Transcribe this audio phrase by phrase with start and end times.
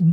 [0.00, 0.06] 哎，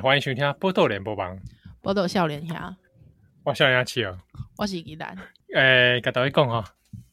[0.00, 1.36] 欢迎收听《报道联播网》，
[1.80, 2.56] 报道少年兄，
[3.44, 4.18] 我少年兄七哦，
[4.56, 5.16] 我是宜兰。
[5.54, 6.64] 哎，跟大家讲哈，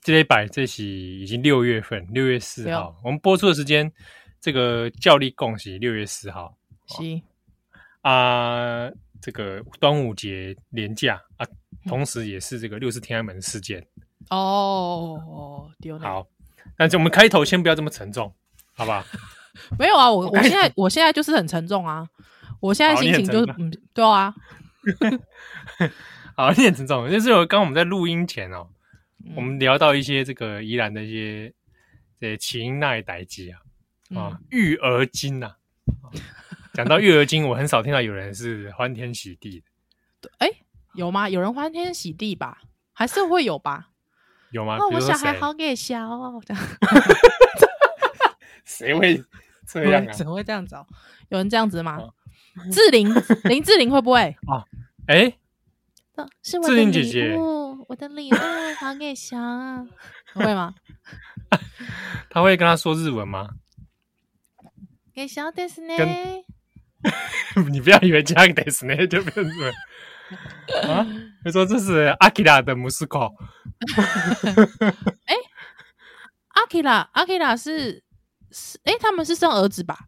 [0.09, 3.91] 这礼拜这是已经六月份，六月四号，我们播出的时间，
[4.41, 7.21] 这个教力共喜六月四号，是。
[8.01, 8.89] 啊。
[9.21, 11.45] 这个端午节连假啊，
[11.85, 13.85] 同时也是这个六四天安门事件。
[14.31, 15.69] 哦。
[16.01, 16.25] 好，
[16.75, 18.33] 但是我们开头先不要这么沉重，
[18.73, 19.05] 好不好？
[19.77, 22.07] 没有啊，我我现在我现在就是很沉重啊，
[22.61, 24.33] 我现在心情就是嗯，对啊。
[26.35, 28.67] 好，你很沉重，就是我刚刚我们在录音前哦，
[29.25, 31.53] 嗯、我们聊到一些这个宜兰的一些
[32.19, 33.59] 这些情爱代志啊，
[34.19, 35.55] 啊、嗯，育儿经呐、啊。
[36.73, 39.63] 讲到育儿经，我很少听到有人是欢天喜地
[40.21, 40.31] 的。
[40.39, 40.47] 哎，
[40.93, 41.27] 有吗？
[41.27, 42.61] 有人欢天喜地吧？
[42.93, 43.89] 还是会有吧？
[44.51, 44.77] 有吗？
[44.77, 46.63] 哦，我小孩好给小哦，这样。
[48.63, 49.21] 谁会
[49.65, 50.11] 这样啊？
[50.13, 50.75] 怎么会这样子？
[51.29, 51.99] 有人这样子吗？
[52.71, 53.09] 志玲，
[53.45, 54.35] 林志玲会不会？
[54.47, 54.63] 啊，
[55.07, 55.33] 哎，
[56.43, 57.35] 是志玲姐姐，
[57.87, 58.35] 我的礼物
[58.77, 59.87] 还给翔啊，
[60.33, 60.73] 会吗？
[62.29, 63.49] 他会跟他说日文吗？
[65.13, 65.93] 给小的是呢。
[67.71, 69.45] 你不要以为加个 des 呢就变成
[70.91, 71.07] 啊？
[71.43, 73.31] 他说这是阿基拉的姆斯科。
[75.25, 75.35] 哎，
[76.49, 78.03] 阿基拉，阿基拉是
[78.51, 80.07] 是哎，他们是生儿子吧？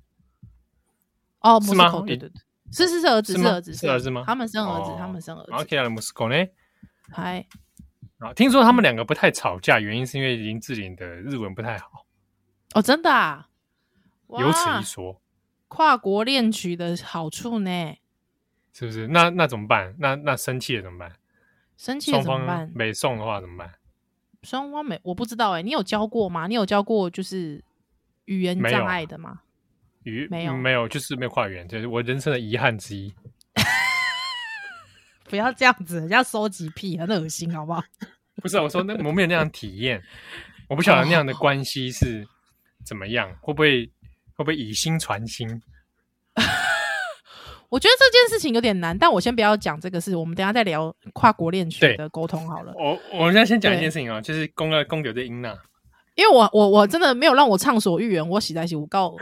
[1.39, 4.23] 哦，姆斯科，对对对，是是是儿子，是儿子，是儿子吗？
[4.25, 5.51] 他们生儿子，他们生儿子。
[5.51, 6.35] 阿基拉的姆斯科呢？
[7.11, 7.45] 嗨，
[8.19, 12.05] 啊，听说他们两个不太吵架，原因是因为林志玲的日文不太好。
[12.73, 13.49] 哦，真的啊？
[14.29, 15.21] 有此一说。
[15.67, 17.95] 跨国恋曲的好处呢？
[18.73, 19.07] 是不是？
[19.07, 19.93] 那那怎么办？
[19.99, 21.11] 那那生气了怎么办？
[21.75, 22.71] 生气了怎么办？
[22.73, 23.73] 没送的话怎么办？
[24.43, 25.63] 双方没，我不知道哎、欸。
[25.63, 26.47] 你有教过吗？
[26.47, 27.63] 你有教过就是
[28.25, 29.41] 语言障碍的吗？
[30.03, 33.13] 语没有没有，就是没有跨语言，就是我人生的遗憾之一。
[35.29, 37.83] 不要这样子，人家收集癖很恶心，好不好？
[38.41, 40.01] 不是，我说那我没有那样体验，
[40.67, 42.27] 我不晓得那样的关系是
[42.85, 43.89] 怎么样，会不会？
[44.33, 45.47] 会不会以心传心？
[47.69, 52.73] 我觉得这件事情有点难，但我先不要讲这个事，我们等一下再聊跨国恋曲的沟通好了。
[52.75, 55.55] 我我们现在先讲一件事情啊，就是公了公牛的英娜，
[56.15, 59.15] 因为我我我真的没有让我畅所欲言，我实在是我告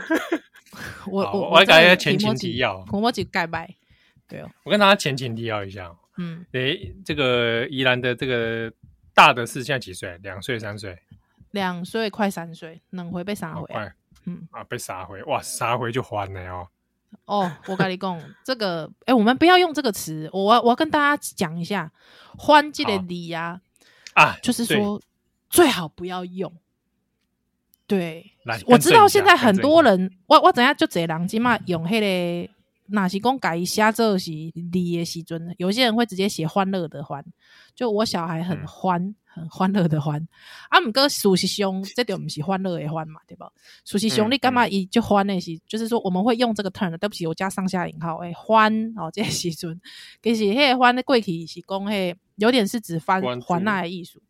[1.10, 3.74] 我我我还改一下前情提要，我我几盖拜，
[4.28, 8.72] 对哦，我跟大家前情提要一下，嗯，诶，这个宜兰的这个
[9.12, 10.16] 大的是现在几岁？
[10.22, 10.98] 两岁三岁？
[11.50, 13.66] 两岁快三岁，能回被杀回。
[14.26, 16.68] 嗯啊，被杀回哇，杀回就还了哦。
[17.24, 21.90] 哦，我跟你讲，这个哎、欸，我们不要用这个词，我我要跟大家讲一下，
[22.38, 23.60] 欢这个礼呀
[24.14, 25.02] 啊，就是说
[25.48, 26.52] 最好不要用。
[27.90, 28.24] 对，
[28.66, 32.52] 我知道现在很多人，我我等下就这人即嘛用迄个，
[32.86, 37.24] 哪是讲改写做是离的时阵，有些人会直接写欢乐的欢，
[37.74, 39.02] 就我小孩很欢。
[39.02, 40.20] 嗯很欢乐的欢，
[40.70, 43.48] 啊，毋过事实兄，这就毋是欢乐的欢嘛，对吧？
[43.84, 49.80] 事实兄，你干嘛伊就欢的是，就是说我们会用这个 turn，对不起，我加上下引号，诶，欢哦，这个时阵，
[50.20, 54.20] 其实迄个欢的过去是讲迄有点是指翻还那的艺术，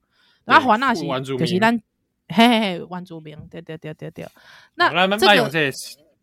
[0.45, 1.81] 然后还那是就是咱
[2.31, 4.27] 嘿嘿嘿，王祖明，对对对对对，
[4.75, 5.35] 那这个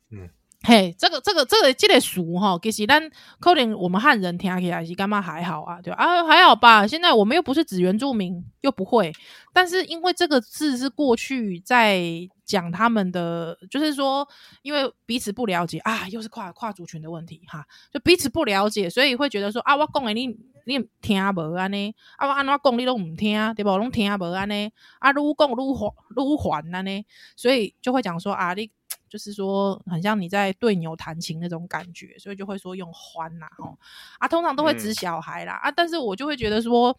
[0.10, 0.30] 嗯。
[0.64, 3.10] 嘿，这个这个这个这个词哈，其实咱
[3.40, 5.94] 可能我们汉人听起来是干嘛还好啊，对？
[5.94, 6.86] 啊，还好吧。
[6.86, 9.14] 现在我们又不是指原住民，又不会。
[9.54, 12.02] 但是因为这个字是过去在
[12.44, 14.28] 讲他们的，就是说，
[14.62, 17.64] 因为彼此不了解啊，又是跨跨族群的问题哈，
[17.94, 20.28] 就彼此不了解，所以会觉得说啊，我讲的你
[20.66, 23.78] 你听无安尼，啊我安怎讲你都唔听，对不？
[23.78, 24.70] 拢听无安尼，
[25.00, 27.06] 啊愈讲愈还愈还安尼，
[27.38, 28.70] 所以就会讲说啊你。
[29.10, 33.78] 就是说，很像你在对牛弹琴那种感觉，所以就会说用欢呐，吼
[34.20, 36.98] 啊，通常都会指小孩啦、嗯、啊，但是我就会觉得说，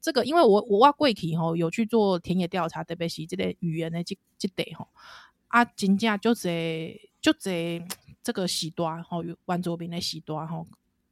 [0.00, 4.88] 这个因为我我挖贵体吼有去做田野调查，特别是这类语言的这这类吼
[5.48, 7.82] 啊，真正就这就这
[8.22, 10.66] 这个时段吼，原住民的时段吼，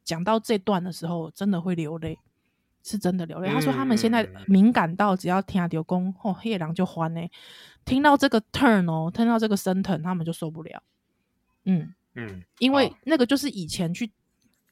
[0.05, 2.19] 讲到这段的时候，真的会流泪。
[2.85, 3.49] 是真的流泪。
[3.49, 7.21] 他说他们现在敏感到只要听到公哦，夜郎就欢呢。
[7.85, 10.83] 听到这个 turn 哦，听到这个升腾，他们就受不了。
[11.65, 14.13] 嗯嗯，因为那个就是以前去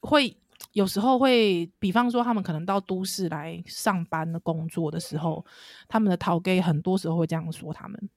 [0.00, 0.36] 会
[0.72, 5.44] 有时候会，比方说他们可能到都市来上班的工作的时候，
[5.88, 8.08] 他们的陶 gay 很多时候会这样说他们。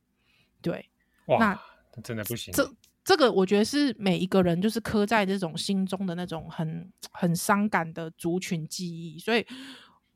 [0.61, 0.87] 对，
[1.25, 2.53] 哇，那真的不行。
[2.53, 2.69] 这
[3.03, 9.45] 这个我觉得是每一个人就是刻在这种心中的那种很很伤感的族群记忆，所以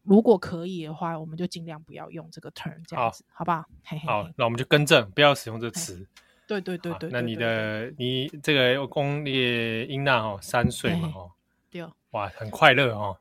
[0.10, 3.64] 如果可以的话，我们就尽量不要用这个 term 这样子，好，好不好？
[3.84, 6.04] 嘿嘿嘿好，那我们就更正，不要使用这词。
[6.48, 11.30] 对对对对，那你的你这个公列英娜哦，三岁嘛哦，
[11.70, 13.18] 对，哇，很快乐哦。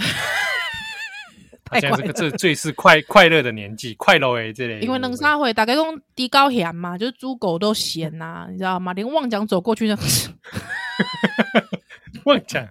[1.80, 8.92] 现在这个这最是快快乐的年纪，快乐哎，这里因为冷沙会大概用低高咸嘛，就是猪狗都咸呐，你知道吗？
[8.92, 9.98] 连旺奖走过去呢，
[12.24, 12.68] 旺奖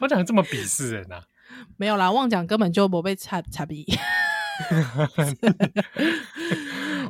[0.00, 1.22] 旺奖这么鄙视人呐？
[1.76, 3.84] 没有啦，旺奖根本就没被插插鼻。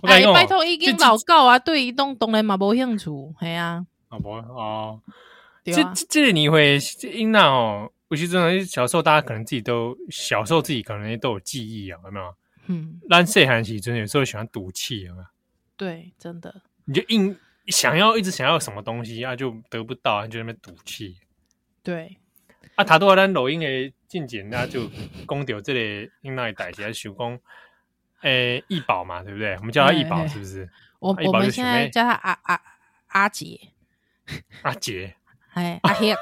[0.02, 3.10] 哎，拜托，已经老狗啊，对移动当然嘛无兴趣，
[3.40, 5.00] 系啊，好不哦，
[5.64, 6.78] 这这你会
[7.14, 12.34] 因那哦，我其实小时候，大家可能自己都小时候自己可能都有记忆啊，有没有？
[12.66, 15.26] 嗯，咱细汉时阵有时候喜欢赌气，有没有？
[15.76, 17.36] 对，真的，你就硬
[17.68, 21.16] 想要一直想要什么东西啊，就得不到，就在那边赌气。
[21.82, 22.18] 对，
[22.74, 24.88] 啊，他都话咱录音的进展，那就
[25.28, 27.38] 讲到这里英娜的代志，想讲。
[28.22, 29.54] 诶，易宝嘛，对不对？
[29.56, 30.68] 我们叫他易宝，是不是？
[30.98, 32.60] 我我们现在叫他阿阿
[33.08, 33.60] 阿杰，
[34.62, 35.14] 阿杰，
[35.52, 36.16] 哎，阿黑，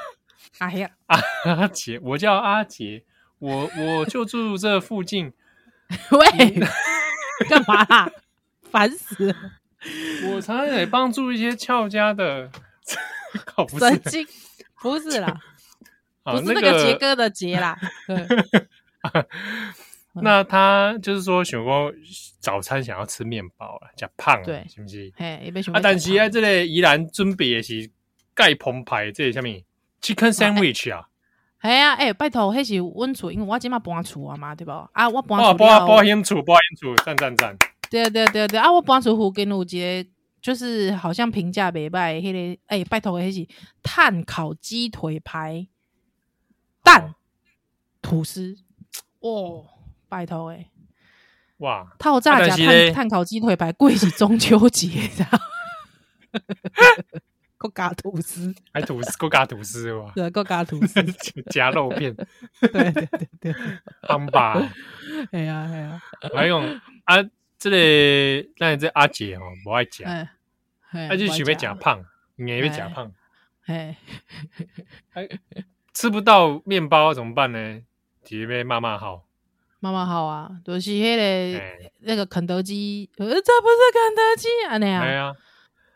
[0.59, 1.19] 阿黑，阿
[1.55, 3.05] 阿杰，我叫阿杰，
[3.39, 5.33] 我我就住这附近。
[6.11, 6.59] 喂，
[7.49, 7.83] 干嘛？
[7.85, 8.11] 啦
[8.69, 9.35] 烦死了！
[10.33, 12.51] 我常常得帮助一些俏家的，
[13.79, 14.27] 神经，
[14.81, 15.39] 不是啦，
[16.31, 17.77] 不是那个杰哥的杰啦。
[20.21, 21.93] 那他就是说，想说
[22.39, 25.11] 早餐想要吃面包啊，加胖啊，是不是？
[25.17, 27.91] 嘿，啊，但是啊，这个宜兰准备的是
[28.33, 29.61] 盖澎湃，这里下面
[30.01, 31.09] ？Chicken sandwich 啊？
[31.61, 34.71] 系啊，诶，拜托，迄是阮厝，因为我今嘛搬厝啊嘛，对不？
[34.71, 37.57] 啊，我搬厝，搬搬迁厝，搬迁厝，赞赞赞！
[37.89, 40.09] 对对对对啊，我搬厝附近有一个，
[40.41, 43.47] 就是好像评价袂歹，迄个诶，拜托，迄是
[43.83, 45.67] 碳烤鸡腿排
[46.85, 47.15] 蛋
[48.01, 48.55] 吐司，
[49.19, 49.65] 哦。
[50.07, 50.69] 拜托诶，
[51.57, 51.85] 哇！
[51.97, 55.39] 套炸加碳碳烤鸡腿排，贵是中秋节， 知道？
[57.57, 60.11] 国家吐司， 还吐司，国家吐司哇！
[60.15, 61.03] 对，国家吐司
[61.49, 62.15] 夹肉片，
[62.61, 63.55] 对对对对，
[64.03, 64.53] 胖吧？
[65.31, 66.01] 哎呀哎呀，
[66.33, 66.59] 还有
[67.05, 67.15] 啊，
[67.57, 70.29] 这里那你这阿姐哦，不爱夹，
[70.91, 72.05] 他就喜欢夹胖，
[72.35, 73.11] 你也会夹胖，
[73.65, 73.97] 哎，
[75.95, 77.81] 吃不到面包怎么办呢？
[78.23, 79.25] 直接被骂骂好。
[79.79, 85.03] 妈妈好啊，就是迄个、欸、那个肯德基，呃，这不是肯德基啊，那样。
[85.03, 85.35] 对啊，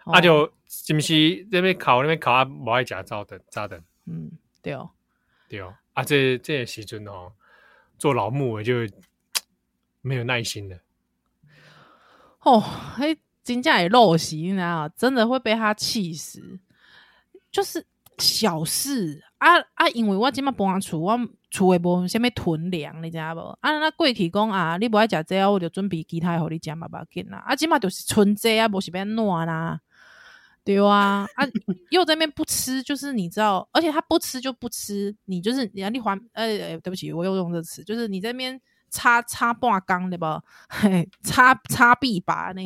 [0.06, 3.81] 啊就是不是那边烤那边烤啊，不爱夹早的早的。
[4.06, 4.31] 嗯，
[4.62, 4.90] 对哦，
[5.50, 7.34] 对哦，啊这这时阵哦，
[7.98, 8.88] 做老木我就
[10.02, 10.78] 没有耐心了。
[12.42, 16.60] 哦，嘿，真正也陋习，你知道真的会被他气死。
[17.52, 17.86] 就是
[18.19, 21.19] 小事啊啊，因为我即麦搬厝我。
[21.51, 23.39] 厝诶无啥物囤粮，你知影无？
[23.62, 27.39] 啊，那过去讲啊，你无爱食这，我就准备其他互你食嘛，无要紧啦。
[27.39, 29.80] 啊，即麦就是存这啊，无是变烂啦，
[30.63, 31.27] 对啊。
[31.33, 31.47] 啊，
[31.89, 40.25] 又在那边不吃，就是你知道，而且他不吃就不吃，你就是你你还，呃、欸，对不起，我又用这词，就是你在那边擦擦半缸对不？
[40.69, 42.62] 嘿，擦擦壁把呢？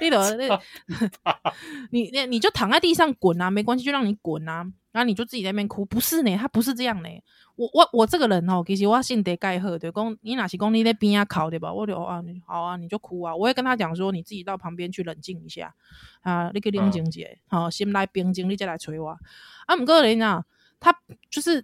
[0.00, 0.60] 那 个 那，
[1.90, 4.66] 你你你就躺在地上滚啊，没关系，就让你滚啊。
[4.92, 7.08] 然后你就自己在那边哭，不是呢，他不是这样呢。
[7.54, 11.70] 我我我这个人哦，其实我性格盖好，对，讲你哪是讲你在边啊考对吧？
[11.70, 13.36] 我就啊，好啊，你就哭啊。
[13.36, 15.74] 我会跟他讲说，你自己到旁边去冷静一下
[16.22, 19.10] 啊，你去冷静一下，好、嗯，心来平静，你再来催我。
[19.66, 20.42] 啊，不过人啊，
[20.80, 20.98] 他
[21.28, 21.62] 就是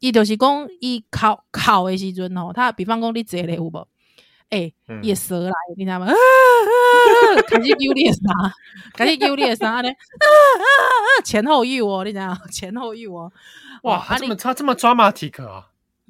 [0.00, 3.88] 伊就是讲伊哭哭的时阵吼，他比方讲你坐咧有无？
[4.48, 6.06] 诶，夜蛇来，你知道吗？
[6.06, 8.20] 啊啊、开始揪你的啥？
[8.94, 9.88] 开始揪你的啥呢？
[9.88, 10.64] 啊啊
[11.20, 11.22] 啊！
[11.24, 12.36] 前后育我，你知道？
[12.50, 13.32] 前后育我。
[13.84, 15.66] 哇，他这么他这么抓马体格啊？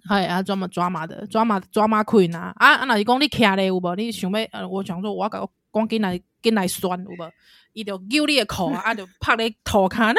[0.08, 2.54] 系啊，抓马抓马的，抓马抓马 queen 啊！
[2.56, 2.86] 啊啊！
[2.86, 3.94] 若是讲你徛咧有无？
[3.96, 4.40] 你想要？
[4.52, 7.30] 呃，我想说，我要赶紧来紧来酸有无？
[7.74, 10.02] 伊就揪你的裤啊，就拍你头壳。
[10.02, 10.14] 啊！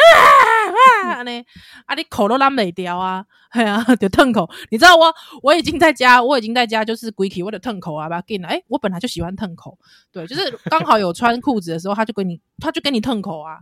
[1.23, 1.43] 呢
[1.85, 1.95] 啊！
[1.95, 3.25] 你口都拉没掉啊！
[3.49, 4.49] 哎呀， 就烫口。
[4.69, 8.49] 你知道我我已经在家，我已经在家，就是鬼气，我的烫口啊，把它进来。
[8.49, 9.77] 哎，我本来就喜欢烫口，
[10.11, 13.59] 对，就是刚好有穿裤子的时候，他就给你，他就给你烫口啊。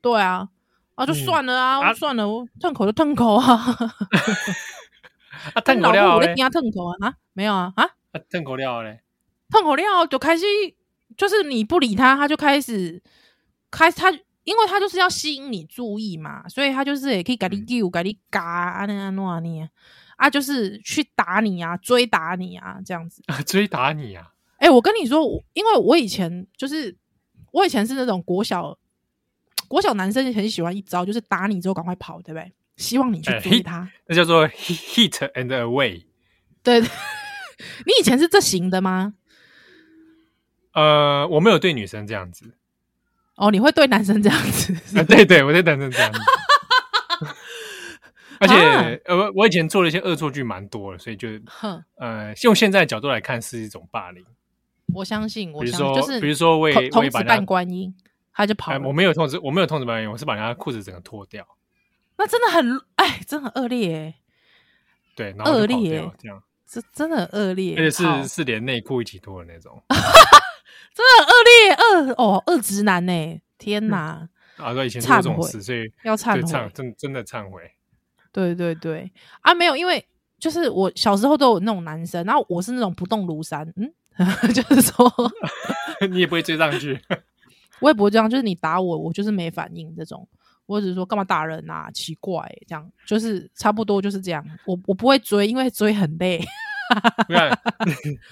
[0.00, 0.48] 对啊，
[0.94, 3.46] 啊，就算了啊，嗯、啊算了，我烫口就烫口啊。
[5.54, 7.08] 啊，烫口料我在边烫口啊？
[7.08, 7.72] 啊，没有啊？
[7.76, 7.88] 啊，
[8.30, 9.00] 烫口料嘞？
[9.50, 10.44] 烫口料就开始，
[11.16, 13.00] 就是你不理他，他就开始
[13.70, 14.12] 开他。
[14.48, 19.40] 因为他就是要吸引你注意嘛，所以他就是也可以给你丢，给你嘎啊那啊那啊
[20.16, 23.40] 啊，就是去打你啊，追打你啊，这样子啊。
[23.46, 24.32] 追打你啊！
[24.56, 26.96] 哎、欸，我跟你说，因为我以前就是
[27.52, 28.76] 我以前是那种国小
[29.68, 32.50] 国小男生很喜欢一招，就是打你之后赶快跑，对不对？
[32.76, 36.04] 希望你去追他，呃、那叫做 hit and away。
[36.62, 36.80] 对，
[37.86, 39.14] 你以前是这型的吗？
[40.72, 42.54] 呃，我没有对女生这样子。
[43.38, 44.72] 哦，你会对男生这样子？
[44.98, 46.18] 啊、对对，我对男生这样子。
[48.40, 48.54] 而且，
[49.06, 54.24] 呃、啊，我以前做了一些恶作剧，蛮多的，所以就，哼呃，用现在的角度来看，是一种霸凌。
[54.94, 57.92] 我相信，我相信，就是比如说，我也童子扮观音，
[58.32, 58.78] 他就跑、哎。
[58.78, 61.44] 我没有通知，我没有通知扮观音，我是把人家裤子整个脱掉。
[62.16, 64.14] 那真的很，哎，真的很恶劣、欸。
[65.16, 69.82] 对，恶劣，这样，这真的很恶劣，而且是是连内裤一起脱的那种。
[70.94, 73.40] 真的很恶劣，恶哦，恶直男呢、欸！
[73.58, 74.28] 天哪！
[74.58, 77.62] 嗯、啊，对，以前做这种事，所以要忏悔，真真的忏悔。
[78.32, 80.04] 对对对啊，没有，因为
[80.38, 83.92] 就是我小时候都有那种男生，然后我是那种不动如山，嗯，
[84.52, 85.12] 就是说
[86.10, 87.00] 你也不会追上去，
[87.80, 90.28] 我也不会这样，就是你打我，我就是没反应这种，
[90.66, 91.90] 我只是说干嘛打人啊？
[91.92, 96.44] 奇怪、欸，这样就是差不多就是这样，我我不会追，因为追很累。
[97.28, 97.58] 你看，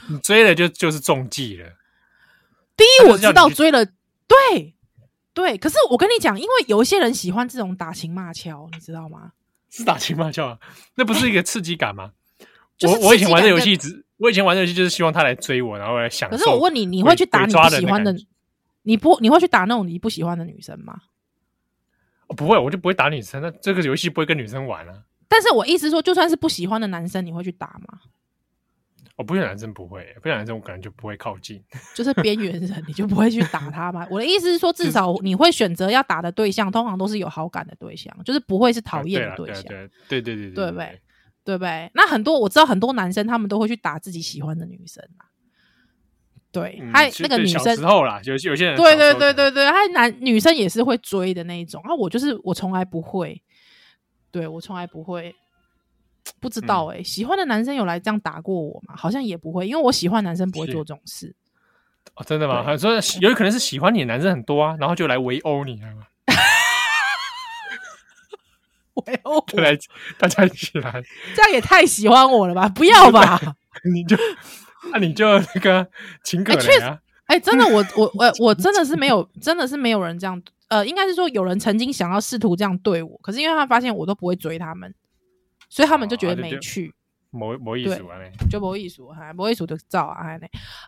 [0.09, 1.69] 你追了就就是中计了。
[2.77, 4.75] 第一，我知道追了，对
[5.33, 9.33] 对，可是我跟你讲，因为有一些人喜欢这种打情骂俏，你知道吗？
[9.71, 10.59] 是打情骂俏啊，
[10.95, 12.13] 那不是一个刺激感吗？
[12.81, 16.37] 欸、我我以前玩的游戏只，我以前玩的游戏就是希望他来追我，然后来享受。
[16.37, 18.15] 可是我问你，你会去打你不喜欢的？
[18.83, 21.01] 你不你会去打那种你不喜欢的女生吗？
[22.29, 23.41] 哦，不会，我就不会打女生。
[23.43, 25.03] 那这个游戏不会跟女生玩啊。
[25.29, 27.99] 但是我意思说，就算是不喜欢的男生，你会去打吗？
[29.17, 31.63] 我不喜欢男生不会，不喜欢男生我可能就不会靠近。
[31.97, 34.07] 就是边缘人，你就不会去打他吗？
[34.13, 39.63] 我的意思是说，至少你会选择要打的对象，通常都是有好感的对象，就是不会是讨厌的对象。
[39.65, 39.89] 对
[40.21, 41.59] 对对对对，对不对？
[41.59, 41.91] 对？
[41.95, 45.03] 那很多我知道很多男生，他们都会去打自己喜欢的女生。
[46.53, 51.83] 对，还那个女生时候啦，有有些人对对对对对，还男女生也是会追的那一种。
[51.85, 53.43] 啊，我就是我从来不会，
[54.31, 55.35] 对我从来不会。
[56.41, 58.95] 不知道哎、欸，嗯、喜欢的男生有来这样打过我吗？
[58.97, 61.35] 好像也不会，因为我喜欢男生不会做这种事。
[62.15, 62.63] 哦，真的吗？
[62.63, 65.81] 还说有可能是喜欢你的男生很多啊，然后就来围殴你，
[69.07, 69.77] 围殴，来
[70.19, 71.03] 大家一起来，
[71.37, 72.69] 这样也太喜欢我了吧？
[72.69, 73.39] 不要吧？
[73.93, 74.17] 你就
[74.93, 75.87] 那你就那个
[76.25, 76.99] 情可原啊？
[77.27, 80.41] 哎、欸欸，真的，我我我我真的是没有，真的是没有人这样。
[80.69, 84.93] 呃，应该是说有人曾经想要试图这样对我，可是因为他发现我都不会追他们。
[85.69, 86.93] 所以他们就觉得没趣，
[87.31, 88.17] 没没意思啊，
[88.49, 90.39] 就没意思，哈，没意思就照啊，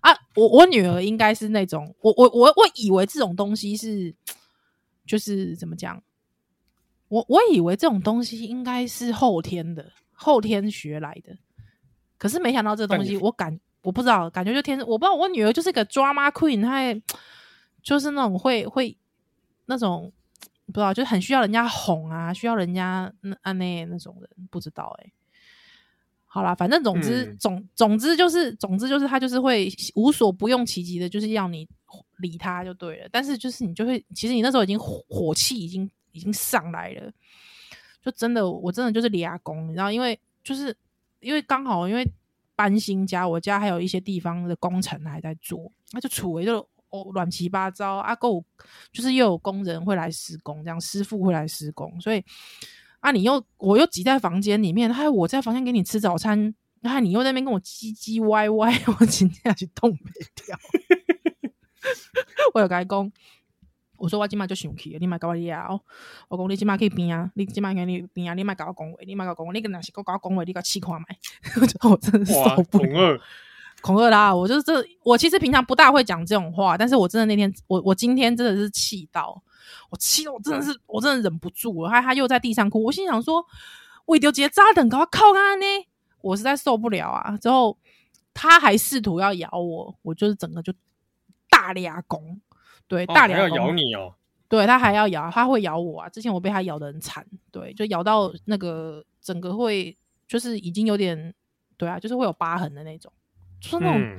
[0.01, 4.15] 啊，我我女儿应该是那种，我我我我以为这种东西是，
[5.05, 6.03] 就是怎么讲，
[7.09, 11.37] 我我以为这种东西应该是后天的，后天学来的，
[12.17, 16.79] 可是没想到这东西，我感我不知道，感觉就天生，我不知道我女儿就是个 drama queen，她
[17.83, 18.97] 就是那种会会
[19.67, 20.13] 那种。
[20.69, 25.13] 不知道，就是很需要人家哄啊，需要人家那啊那那种人，不知道哎、欸。
[26.27, 31.67] 好啦，反正总之、嗯、总总之就是总之就是他就是会无所不用其极的，就是要你
[32.19, 33.09] 理他就对了。
[33.11, 37.11] 但是就是你就会，其实你那时候已经火火气已经已经上来了，
[38.05, 40.77] 就真的我真的就是立功，你知道，因为就是
[41.21, 42.07] 因为刚好因为
[42.55, 46.69] 搬新家，我家还有一些地方的工程还在做，那就处为就。
[46.91, 48.15] 哦，乱七八糟啊！
[48.15, 48.45] 够
[48.93, 52.25] 就是又有工人会来施工，这样师傅会来施工，所以
[53.01, 60.11] 啊，你又我又挤在房间里面，还有我在房间给你吃早餐，然后你又在那边跟我唧唧歪歪， 我今天要去冻没
[60.47, 60.59] 掉。
[62.55, 63.13] 我有跟他讲，
[63.97, 65.69] 我说我今晚就生气，你买搞我呀！
[66.29, 71.07] 我讲你今晚可以变啊，你今晚可以变啊，你买搞我讲话，你买搞我讲话，你跟哪些搞搞讲话，你个气看买，
[71.91, 73.21] 我真的受不了。
[73.81, 79.41] 恐吓他，我就是这，我其实平常不大会讲这种话，但是我真的那天，我我今天真的是气到，
[79.89, 81.91] 我气到我真的是，我真的忍不住了。
[81.91, 83.45] 他他又在地上哭，我心想说，
[84.05, 85.65] 我一丢结扎等搞靠他呢，
[86.21, 87.37] 我实在受不了啊。
[87.39, 87.79] 之后
[88.35, 90.73] 他还试图要咬我，我就是整个就
[91.49, 92.41] 大俩拱，
[92.89, 94.15] 对，哦、大俩要咬你哦，
[94.49, 96.09] 对他还要咬，他会咬我啊。
[96.09, 101.33] 之前我被他咬的很惨，对，就咬到那个整个会就是已经有点，
[101.77, 103.13] 对啊，就是会有疤痕的那种。
[103.61, 104.19] 就是那种，嗯、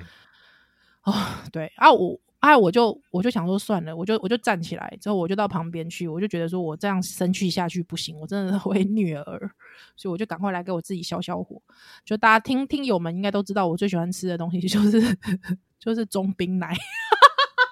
[1.04, 1.14] 哦，
[1.52, 9.52] 对啊，我啊，我就我就想说算了，我就我就站起来之后，我就到旁边去，我就觉得说我这样生气下去不行，我真的会 虐儿，
[9.98, 11.62] 所以我就赶快来给我自己消消火。
[12.06, 15.02] 就大家听听友们应该都知道，我最喜欢吃的东西 就是
[15.80, 16.74] 就是中冰奶，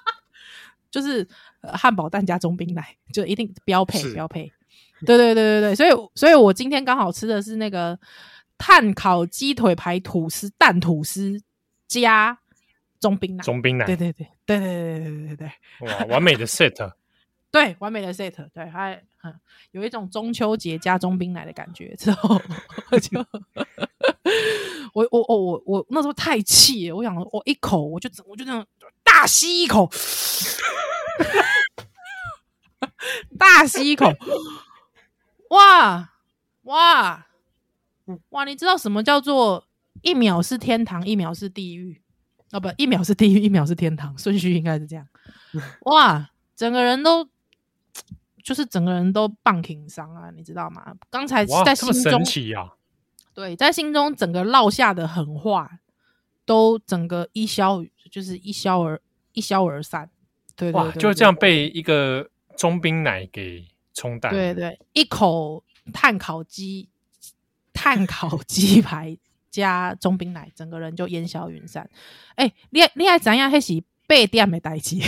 [0.92, 1.26] 就是
[1.62, 4.52] 汉堡蛋加中冰奶，就一定标配标配。
[5.06, 7.98] 对对对对对，所以所以我今天刚好吃的是那个
[8.58, 11.42] 碳烤鸡腿排吐司蛋吐司。
[11.88, 12.38] 加
[13.00, 15.52] 中冰奶，中冰奶，对对对对对对对对对
[15.88, 16.92] 哇，完美的 set，
[17.52, 19.02] 对，完美的 set，对，还
[19.72, 21.94] 有一种中秋节加中冰奶的感觉。
[21.96, 22.40] 之后
[22.92, 23.20] 我就
[24.94, 28.66] 我我我我我那时候太气了，我想我一口我就我就那样
[29.04, 29.90] 大吸一口，
[33.38, 34.12] 大吸一口，
[35.50, 36.14] 哇
[36.64, 37.26] 哇
[38.30, 38.46] 哇！
[38.46, 39.66] 你知道什么叫做
[40.08, 42.02] 一秒是天堂，一秒是地狱？
[42.52, 45.06] 哦，不，一秒是地狱，一秒是天堂，顺序应该是这样。
[45.84, 47.28] 哇，整个人都
[48.42, 50.96] 就是整个人都棒挺伤啊，你知道吗？
[51.10, 52.70] 刚才在心中，神奇啊、
[53.34, 55.80] 对，在心中整个落下的狠话，
[56.46, 59.02] 都整个一消，就是一消而
[59.34, 60.10] 一消而散。
[60.56, 64.32] 对，对，对，对，哇，就这样被一个中冰奶给冲淡。
[64.32, 66.88] 对，对对，一口碳烤鸡，
[67.74, 69.18] 碳烤鸡排。
[69.58, 71.90] 加中冰奶，整个人就烟消云散。
[72.36, 73.50] 哎、欸，你你还怎样？
[73.50, 74.96] 还是被点的代志？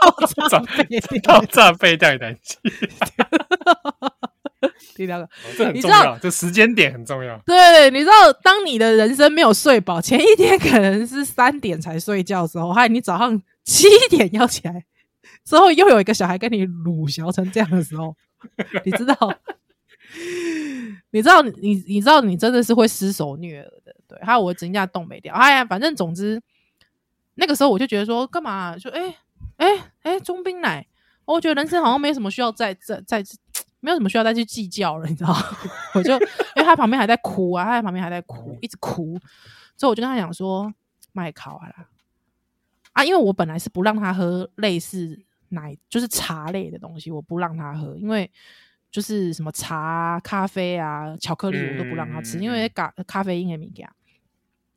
[0.00, 2.56] 到炸八点，到炸八点的代志。
[4.94, 7.38] 第二个，这很重要，这时间点很重要。
[7.44, 14.84] 对，你知道，当你的人生没有睡饱，前一天可能是三点才睡觉的时候，还有你早上七点要起来，
[15.44, 18.16] 之后又有一个小孩跟你鲁小成这样的时候，
[18.84, 19.14] 你知道？
[21.12, 24.18] 你知道，你你知道，你真的是会失手虐儿的，对。
[24.22, 26.42] 还有我指甲冻没掉，哎呀，反正总之，
[27.34, 28.78] 那个时候我就觉得说，干嘛、啊？
[28.78, 29.14] 说，哎
[29.56, 29.68] 哎
[30.02, 30.86] 哎，中冰奶，
[31.26, 33.22] 我觉得人生好像没什么需要再再再，
[33.80, 35.36] 没有什么需要再去计较了，你知道？
[35.94, 36.18] 我就因
[36.56, 39.18] 为他旁边还在哭啊，他在旁边还在哭，一直哭，
[39.76, 40.72] 所以我就跟他讲说，
[41.12, 41.88] 麦考啊啦，
[42.92, 48.30] 啊，因为我本来是不让他喝类似奶，就是茶类的东西，我不让他喝，因为。
[48.92, 53.90] 就是什么茶、咖啡啊、巧克力，我都不让他吃，嗯、因为咖咖啡因也没给他。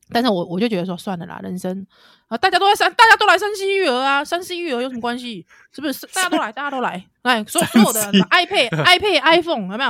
[0.09, 1.85] 但是我我就觉得说算了啦，人生
[2.27, 5.45] 啊，大家都在山，大家都来山西育儿啊，山西育儿有什么关系？
[5.73, 6.07] 是不是？
[6.13, 9.89] 大家都来，大家都来，来，所所有的 iPad、iPad、iPhone 有没有？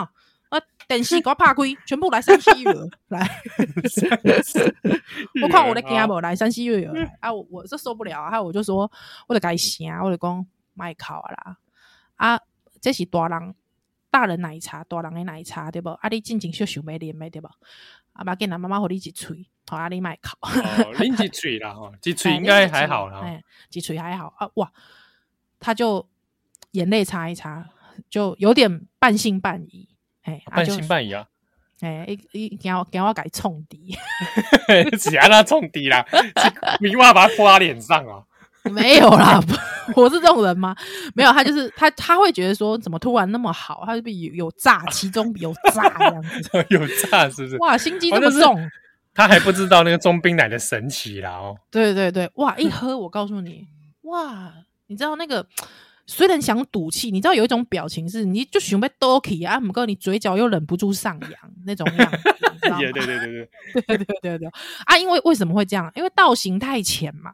[0.49, 3.29] 啊，电视给我拍开，全部来山西育儿来。
[5.43, 8.89] 我看我的家不来山西育儿啊，我我这受不了啊，我就说
[9.27, 11.57] 我得改写，我得讲卖考啦
[12.15, 12.39] 啊，
[12.81, 13.53] 这是大人。
[14.15, 15.89] 大人奶茶，大人的奶茶，对不？
[15.89, 17.49] 啊，你静静秀秀没脸没对不？
[18.13, 20.37] 啊，妈给咱妈妈和你一起吹，好啊，你买考，
[20.97, 24.71] 你一起吹啦吼，一吹应该还好啦，哎，一吹还好啊，哇，
[25.59, 26.07] 他就
[26.71, 27.67] 眼泪擦一擦，
[28.09, 29.89] 就有点半信半疑，
[30.21, 31.27] 哎，半信半疑啊，
[31.81, 33.97] 哎，一一给我给我改冲敌，
[34.97, 36.05] 只让他冲敌啦，
[36.79, 38.23] 你话把他泼他脸上啊。
[38.71, 39.39] 没有啦，
[39.95, 40.75] 我是这种人吗？
[41.13, 47.57] 没有，他就是他，他会觉得说怎么突然那么好，他就有有诈，其中有诈这样子， 有诈是不是？
[47.57, 48.69] 哇，心机那么重、
[49.13, 51.55] 他还不知道那个中冰奶的神奇啦哦。
[51.71, 53.67] 对对对，哇，一喝我告诉你，
[54.03, 54.51] 哇，
[54.87, 55.45] 你知道那个
[56.07, 61.31] 虽然想赌气，你知道有一种表情是你就想被多起啊，不过你嘴角又忍不住上扬
[61.65, 62.17] 那种样子，
[62.79, 64.47] 对对对对对对对对对
[64.85, 65.91] 啊，因为为什么会这样？
[65.95, 67.31] 因为道行太浅嘛。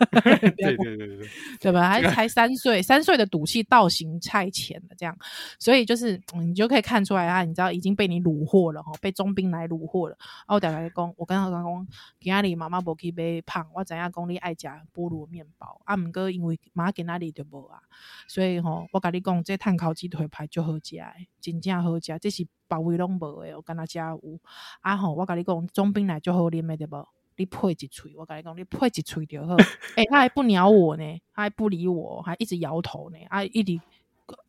[0.56, 1.28] 对对对对 对，
[1.60, 1.88] 对吧？
[1.88, 5.16] 还才三岁，三岁的赌气道行太浅了，这样，
[5.58, 10.16] 所以就是你就可以看出来啊，你知道已经被你虏获了哈，被中兵来虏获了。
[10.46, 11.86] 啊，我等下讲，我跟他讲，
[12.20, 17.78] 今仔日妈妈无去买胖，我知影讲你爱食菠萝面包啊，毋过因为妈今仔日就无啊，
[18.26, 24.40] 所以吼，我跟你讲，这碳烤鸡腿排就好食诶，真正好食，这是别位拢无的，我跟他家有
[24.80, 27.06] 啊吼，我跟你讲，中兵来就好啉诶，对不？
[27.36, 29.54] 你配一喙，我跟你讲，你配一喙就好。
[29.54, 29.64] 哎、
[30.02, 33.80] 欸，他还不鸟我呢，他还不理我，还一直摇头呢，啊，一直，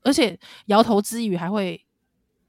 [0.04, 1.84] 而且摇头之余还会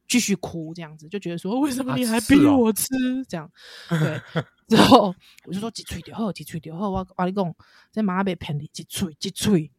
[0.06, 2.84] 继续哭，这样子就觉得说，为什么你还逼我吃？
[2.84, 3.50] 啊哦、这样，
[3.88, 4.44] 对。
[4.66, 6.90] 之后我就说几喙就好，几喙就好。
[6.90, 7.54] 我我跟你讲，
[7.92, 9.70] 这妈被骗你几喙几喙。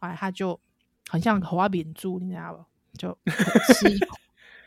[0.00, 0.60] 哎，他就
[1.08, 2.98] 很像花扁猪，你知道不？
[2.98, 3.18] 就
[3.72, 4.16] 吃一口，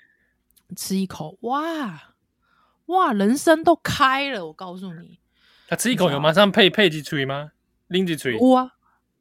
[0.76, 2.13] 吃一口，哇！
[2.94, 4.46] 哇，人生都开了！
[4.48, 5.20] 我告诉你，
[5.68, 7.52] 他吃一口有马上配配几锤吗？
[7.88, 8.38] 拎几锤？
[8.38, 8.72] 哇！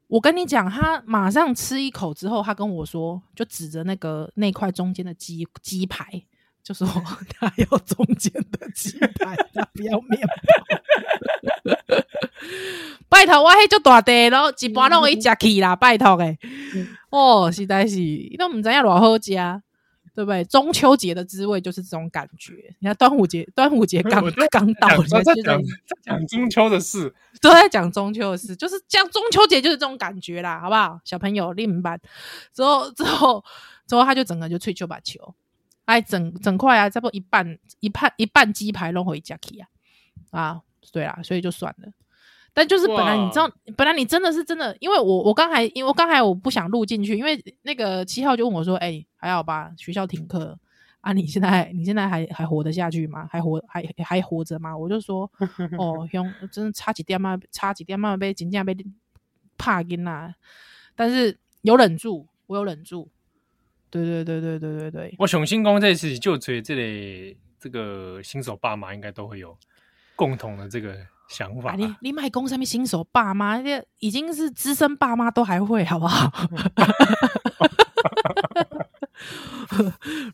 [0.08, 6.22] 我跟你讲，他马上吃一口之后，他跟我说，就指着那个那块中间的鸡鸡排，
[6.62, 6.86] 就说
[7.38, 10.32] 他要中间的鸡排，他不要面包。
[13.08, 16.38] 拜托，我还就大地咯，一般拢会食去啦，拜托诶。
[17.10, 17.96] 哦，实在是，
[18.38, 19.62] 都唔知影偌好食。
[20.14, 20.44] 对不对？
[20.44, 22.74] 中秋节的滋味就是这种感觉。
[22.80, 25.60] 你看端午节，端午节 刚刚到，在讲
[26.02, 31.00] 讲中秋的事，都在讲中秋的事，就是讲中秋节就是这种感觉啦，好不好？
[31.04, 31.98] 小朋友，你明白？
[32.52, 33.42] 之后之后
[33.86, 35.34] 之后，他就整个就吹球把球，
[35.86, 39.68] 哎，整整块啊，差不多一半一半一半鸡排弄回家去啊，
[40.30, 40.60] 啊，
[40.92, 41.88] 对啦，所以就算了。
[42.54, 49.72] 但就是本来你知道，本来你真的是真的，因为我我刚才因为我刚才我不想录进去，因为那个七号就问我说：“哎、欸，还好吧？
[49.78, 50.58] 学校停课
[51.00, 51.14] 啊？
[51.14, 53.26] 你现在你现在还还活得下去吗？
[53.30, 55.30] 还活还还活着吗？”我就说：
[55.78, 57.38] “哦，兄，真的差几点嘛？
[57.50, 58.18] 差几点嘛？
[58.18, 58.76] 被真正被
[59.56, 60.34] 怕晕啦！
[60.94, 63.08] 但是有忍住，我有忍住。
[63.88, 69.56] 对对对对对对对，我雄心公这次就追这里这个新手爸妈应该都会有
[70.14, 70.94] 共同的这个。”
[71.28, 76.30] 想法、啊，你 你买公上面新手爸妈，这已经是资深爸妈都还会，好不好？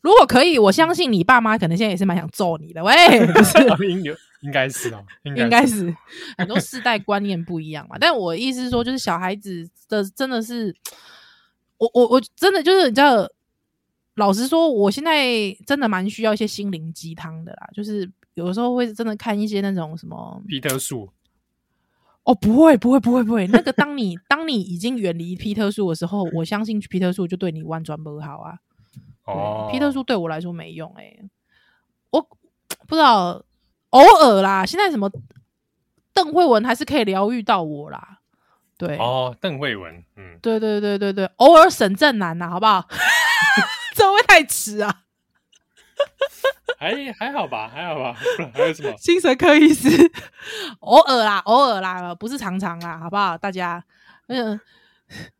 [0.03, 2.83] 如果可以，我相信你爸妈可能现在也是蛮想揍你的。
[2.83, 2.94] 喂，
[3.33, 4.03] 不是，应
[4.40, 5.94] 应该是哦，应该是
[6.37, 7.96] 很多世代观念不一样嘛。
[8.01, 10.74] 但我意思是说，就是小孩子的真的是，
[11.77, 13.29] 我我我真的就是你知道，
[14.14, 18.11] 老实说，我现在真的蛮需要一些心灵鸡汤的啦，就是。
[18.38, 21.11] 有的时候会真的看一些那种什么皮特树
[22.22, 28.59] 哦，不会不会不会不会，那个当你当你已经远离皮特树的时候，我相信皮特树就对你完全不好啊。
[29.24, 31.31] 哦，皮特树对我来说没用哎、欸，
[32.11, 32.22] 我
[32.87, 33.42] 不知道
[33.90, 35.11] 偶尔啦，现在什么
[36.14, 38.20] 邓惠文还是可以疗愈到我啦。
[38.77, 42.87] 对哦，邓惠文，嗯，对对对对对，偶尔沈正南呐，好不好？
[43.96, 45.03] 这会太迟啊。
[46.78, 48.14] 还还好吧，还好吧，
[48.54, 48.92] 还有什么？
[48.98, 49.88] 精神科医师，
[50.80, 53.37] 偶尔啦，偶尔啦，不是常常啦，好不好？
[53.37, 53.84] 大家，
[54.28, 54.58] 嗯，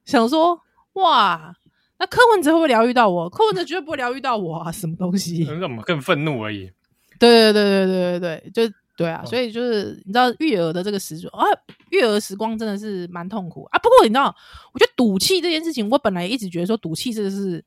[0.04, 0.60] 想说，
[0.94, 1.54] 哇，
[1.98, 3.30] 那柯文哲会不会疗愈到我？
[3.30, 4.72] 柯文哲绝对不会疗愈到我啊！
[4.72, 5.44] 什么东西？
[5.44, 6.72] 让我们更愤怒而已。
[7.20, 9.24] 对对对对对对对，就对啊！
[9.24, 11.58] 所以就是你知道育儿的这个时光啊，
[11.90, 13.78] 育儿时光真的是蛮痛苦啊。
[13.78, 14.34] 不过你知道，
[14.72, 17.64] 我觉得赌气这件事情，我本来一直觉得说赌气这个是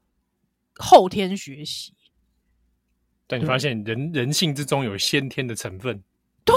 [0.76, 1.92] 后天学习。
[3.28, 6.02] 但你发现人人性之中有先天的成分，
[6.44, 6.56] 对，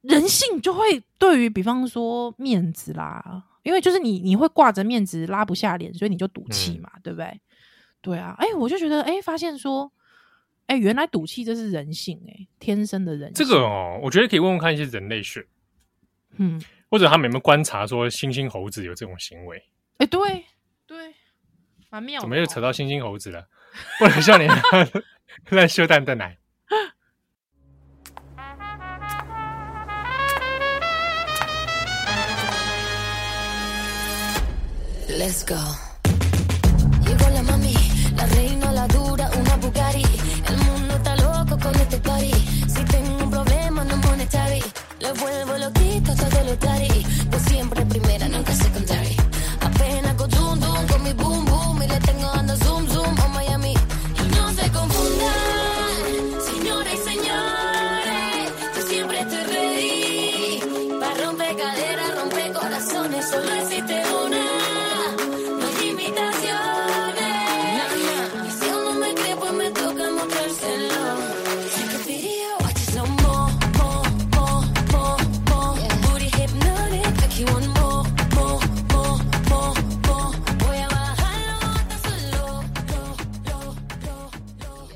[0.00, 7.40] 人性就会对于比方说面子啦，因为就是你你会挂着面子拉不下脸，所以你就赌气嘛，嗯、对不对？
[8.00, 9.92] 对啊，哎、欸，我就觉得哎、欸，发现说，
[10.66, 13.44] 哎、欸，原来赌气这是人性、欸，哎，天生的人性。
[13.44, 15.44] 这个哦，我觉得可以问问看一些人类学，
[16.36, 19.58] 嗯，或者他们有没有观察说猩猩猴子有这种行为？
[19.98, 20.44] 哎、欸，对
[20.86, 21.14] 对，
[21.90, 22.22] 蛮妙的。
[22.22, 23.46] 怎么又扯到猩猩猴子了？
[24.00, 24.48] 为了笑脸。
[25.50, 26.36] 来修蛋蛋奶。
[35.08, 35.89] Let's go。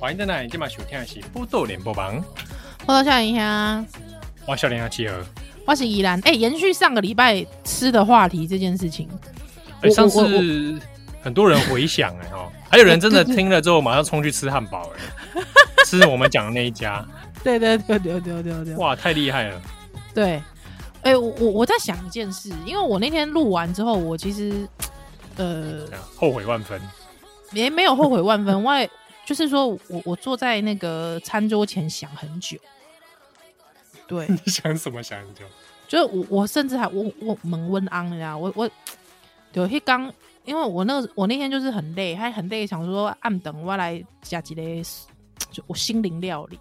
[0.04, 2.20] 欢迎回来，今晚收听的是《波豆联播榜》。
[2.84, 3.86] 波豆笑脸兄，
[4.46, 5.16] 我笑脸兄七号，
[5.66, 6.20] 我是依兰。
[6.26, 9.08] 哎、欸，延续上个礼拜吃的话题这件事情，
[9.80, 10.78] 哎、欸，上次
[11.22, 14.90] 很多人回想、欸，哎哈，还有人真的听了之后马上冲去吃汉堡、
[15.34, 15.44] 欸，哎，
[15.86, 17.02] 吃我们讲的那一家，
[17.42, 19.62] 对对对对对对对，哇，太厉害了。
[20.12, 20.32] 对，
[21.00, 24.68] 哎、欸，我我我在想一件事，因为我那天录完之后，我其实
[25.38, 25.86] 呃。
[26.14, 26.78] 后悔万分，
[27.52, 28.70] 也没有后悔万分， 我。
[29.24, 32.58] 就是说我我坐在那个餐桌前想很久，
[34.06, 35.44] 对， 你想什么想很久？
[35.88, 38.68] 就是我我甚至还我我蒙温安呀，我我
[39.52, 40.12] 有些刚，
[40.44, 44.82] 因为我那个我那天就是很累，还很累，想说按等我来加几类，
[45.50, 46.58] 就我心灵料理，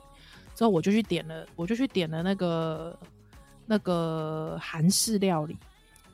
[0.56, 3.00] 之后我就去点了，我就去点了那个
[3.66, 5.58] 那个韩式料理。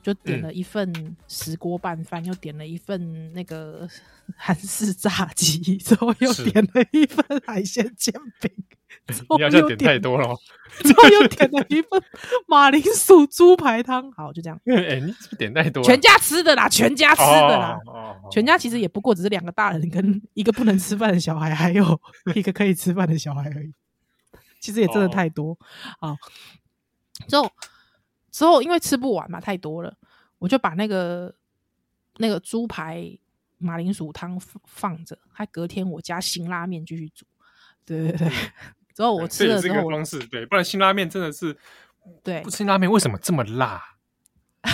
[0.02, 3.88] 就点了一份石锅拌饭，嗯，又点了一份那个
[4.36, 8.50] 韩式炸鸡，之后又点了一份海鲜煎饼。
[9.36, 10.36] 你好像点太多了，
[10.82, 12.02] 之后又点了一份
[12.46, 14.10] 马铃薯猪排汤。
[14.12, 14.60] 好，就这样。
[14.66, 15.86] 哎、欸，你点太多了？
[15.86, 17.78] 全家吃的啦，全家吃的啦。
[17.86, 22.00] 哦，全家其实也不过只是两个大人跟一个不能吃饭的小孩，还有
[22.34, 23.72] 一个可以吃饭的小孩而已。
[24.60, 25.58] 其实也真的太多。
[26.00, 26.16] 好，
[27.28, 27.50] 之后。
[28.30, 29.94] 之后因为吃不完嘛，太多了，
[30.38, 31.34] 我就把那个
[32.18, 33.06] 那个猪排
[33.58, 37.26] 马铃薯汤放着，还隔天我加辛拉面继续煮。
[37.84, 38.30] 对对对，
[38.94, 41.56] 之后我吃了之后，这也是一个方式，对，不然辛拉面真的是
[42.22, 43.82] 对，不吃拉面为什么这么辣？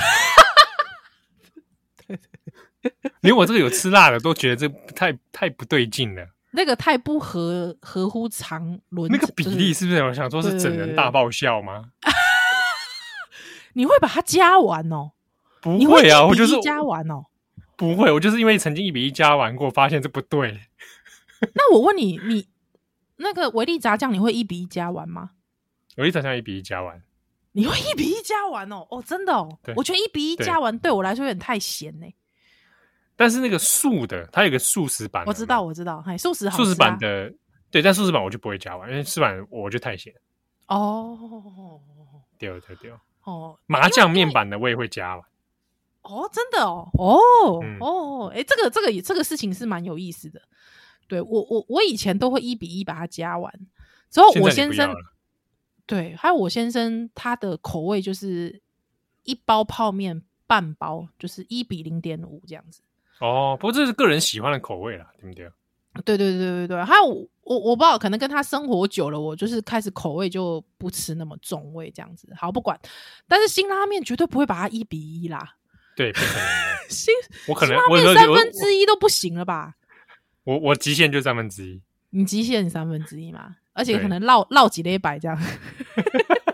[3.21, 6.29] 连我这个有吃辣的都觉得这太太不对劲了。
[6.53, 10.03] 那个太不合合乎常伦，那个比例是不是？
[10.03, 11.91] 我想说，是整人大爆笑吗？
[13.77, 15.13] 你会把它加完哦？
[15.61, 17.27] 不会啊，我就是加完哦。
[17.77, 20.59] 不会，我就是因为曾经一比一加完过，发现这不对。
[21.55, 22.49] 那我问你，你
[23.17, 25.33] 那个维力炸酱你会一比一加完吗？
[25.97, 27.03] 维力炸酱一比一加完，
[27.53, 28.87] 你会一比一加完哦？
[28.91, 29.59] 哦，真的哦。
[29.77, 32.07] 我觉得一比一加完对我来说有点太咸呢。
[33.15, 37.31] 但是那个素的，它有个素食版，我知道，我知道，嘿，素食好，素食版的，
[37.71, 40.15] 对，但素食版我就不会加完，因为素食版我就太咸。
[40.69, 41.81] 哦，
[42.39, 42.93] 对对对，
[43.27, 45.25] 哦，麻酱面板的我也会加完。
[46.03, 50.41] 哦，真的哦，哦哦，哎，这个这个这个事情是蛮有意思的。
[51.09, 53.53] 对我我我以前都会一比一把它加完，
[54.11, 54.95] 之后我先生，
[55.87, 58.63] 对，还有我先生他的口味就是
[59.25, 62.81] 一包泡面半包，就是一比零点五这样子。
[63.19, 65.51] 哦，不过这是个人喜欢的口味啦，对不对？
[66.05, 72.29] 对对对对对，还有我我不知道，可能跟他生活久了，我就是开始口味就不吃那么重味这样子。
[72.37, 72.79] 好，不管，
[73.29, 75.55] 但是辛拉面绝对不会把它一比一啦。
[75.97, 76.67] 对，不可能。
[76.89, 77.13] 辛
[77.49, 79.75] 我可能我三分之一都不行了吧？
[80.45, 81.83] 我我极限就三分之一。
[82.11, 83.57] 你极限三分之一嘛？
[83.73, 85.37] 而且可能烙烙几礼拜这样。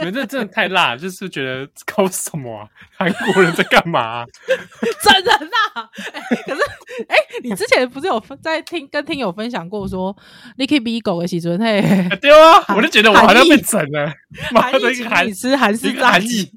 [0.00, 2.68] 你们这真的太辣，就是觉得搞什么啊？
[2.96, 4.26] 韩国人在干嘛啊？
[5.02, 5.88] 真的辣！
[6.46, 6.62] 可是，
[7.08, 10.16] 哎，你之前不是有在听跟听友分享过说，
[10.56, 11.80] 你可以比狗的喜尊嘿？
[12.20, 14.12] 对啊，我就觉得我好像被整了。
[14.52, 16.52] 妈的，一个韩吃韩式炸鸡，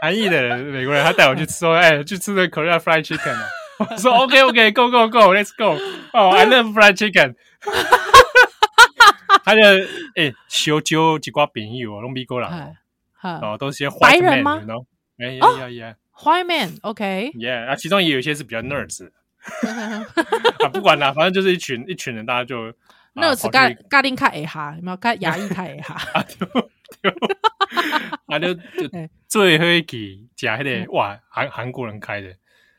[0.00, 3.48] 韩裔的人，美国人，他带我去吃，说，哎，去吃那 Korea fried chicken 啊。
[3.78, 5.76] 我说 OK OK，Go Go Go，Let's go。
[6.12, 7.34] 哦，I love fried chicken。
[9.44, 9.60] 他就
[10.14, 12.48] 哎，小酒几挂朋友哦，拢美国人。
[13.22, 14.60] 哦，都是些白人吗？
[15.18, 15.96] 哎呀呀呀
[16.44, 19.08] man，OK，Yeah，啊，其中也有一些是比较 nerds，
[20.64, 22.72] 啊，不管了，反正就是一群一群人，大家就
[23.14, 25.94] nerds，咖咖喱卡哎哈，有没有咖牙医卡哎哈？
[28.26, 28.60] 啊，就就
[29.28, 32.34] 最后一期加那个哇，韩韩国人开的，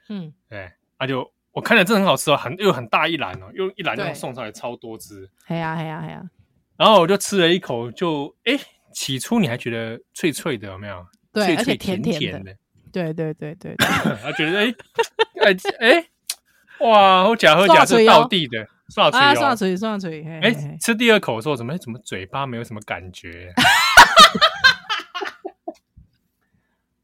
[0.09, 6.23] 嗯，对，啊，就我看了真的很好吃哦，很又很大一篮哦，又一篮就送上来超多只，嘿呀嘿呀嘿呀，
[6.77, 8.59] 然后我就吃了一口，就哎。
[8.93, 11.05] 起初你还觉得脆脆的有没有？
[11.33, 12.55] 对，脆脆而且甜甜的。
[12.91, 13.75] 对对对对，
[14.21, 14.73] 他觉得哎
[15.41, 16.05] 哎哎，
[16.79, 20.23] 哇，我假喝假是倒地的，刷嘴哦，刷嘴刷嘴。
[20.41, 23.51] 哎，吃第二口的时候怎么怎么嘴巴没有什么感觉？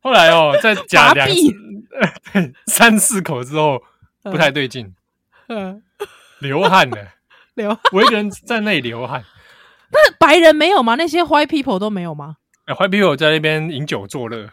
[0.01, 1.27] 后来哦，再假两，
[2.67, 3.81] 三四口之后
[4.23, 4.93] 不太对劲，
[5.49, 5.81] 嗯，
[6.39, 7.13] 流汗了，
[7.55, 9.23] 流，我一个人在那里流汗。
[9.91, 10.95] 那白人没有吗？
[10.95, 12.35] 那些 white people 都没有吗？
[12.65, 14.49] 哎，white people 在那边饮酒作乐。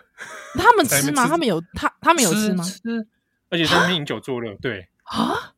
[0.55, 1.27] 他们吃吗？
[1.29, 2.65] 他们有他他们有吃吗？
[2.65, 2.81] 吃，
[3.51, 4.55] 而且在那边饮酒作乐。
[4.63, 5.53] 对啊。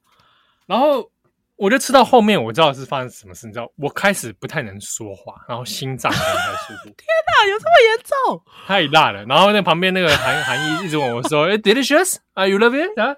[0.66, 1.10] 然后
[1.56, 3.46] 我就吃到后面，我知道是发生什么事。
[3.46, 6.24] 你知道，我开始不太能说话，然后心脏不太
[6.66, 6.90] 舒服。
[6.98, 8.42] 天哪，有这么严重？
[8.66, 9.24] 太辣了。
[9.24, 13.00] 然后那旁边那个韩韩裔一直问我说：“哎，delicious？Are you love it？
[13.00, 13.16] 啊？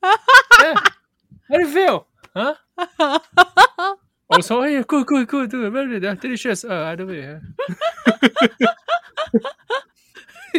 [1.48, 2.06] How do you feel？
[2.32, 2.56] 啊？”
[4.30, 7.42] 我说：“哎呀，good good good，very delicious，呃，I love it。”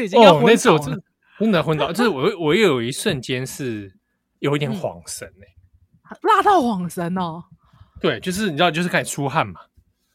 [0.01, 0.51] 已经要昏倒了。
[0.51, 1.01] 那次我真
[1.39, 3.93] 真的昏倒， 就是我我有一瞬间是
[4.39, 7.43] 有一点恍神哎，辣到恍神哦。
[7.99, 9.61] 对，就是你知道，就是开始出汗嘛，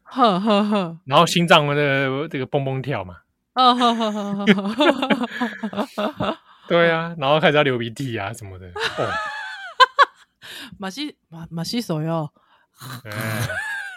[0.05, 3.17] 呵呵呵，然后心脏的这个蹦蹦跳嘛，
[3.55, 6.39] 呵呵呵呵呵呵，
[6.69, 8.67] 对啊，然后开始要流鼻涕啊什么的。
[8.69, 9.09] 哦，
[10.79, 12.31] 马西马马西手哟。
[13.05, 13.13] 嗯，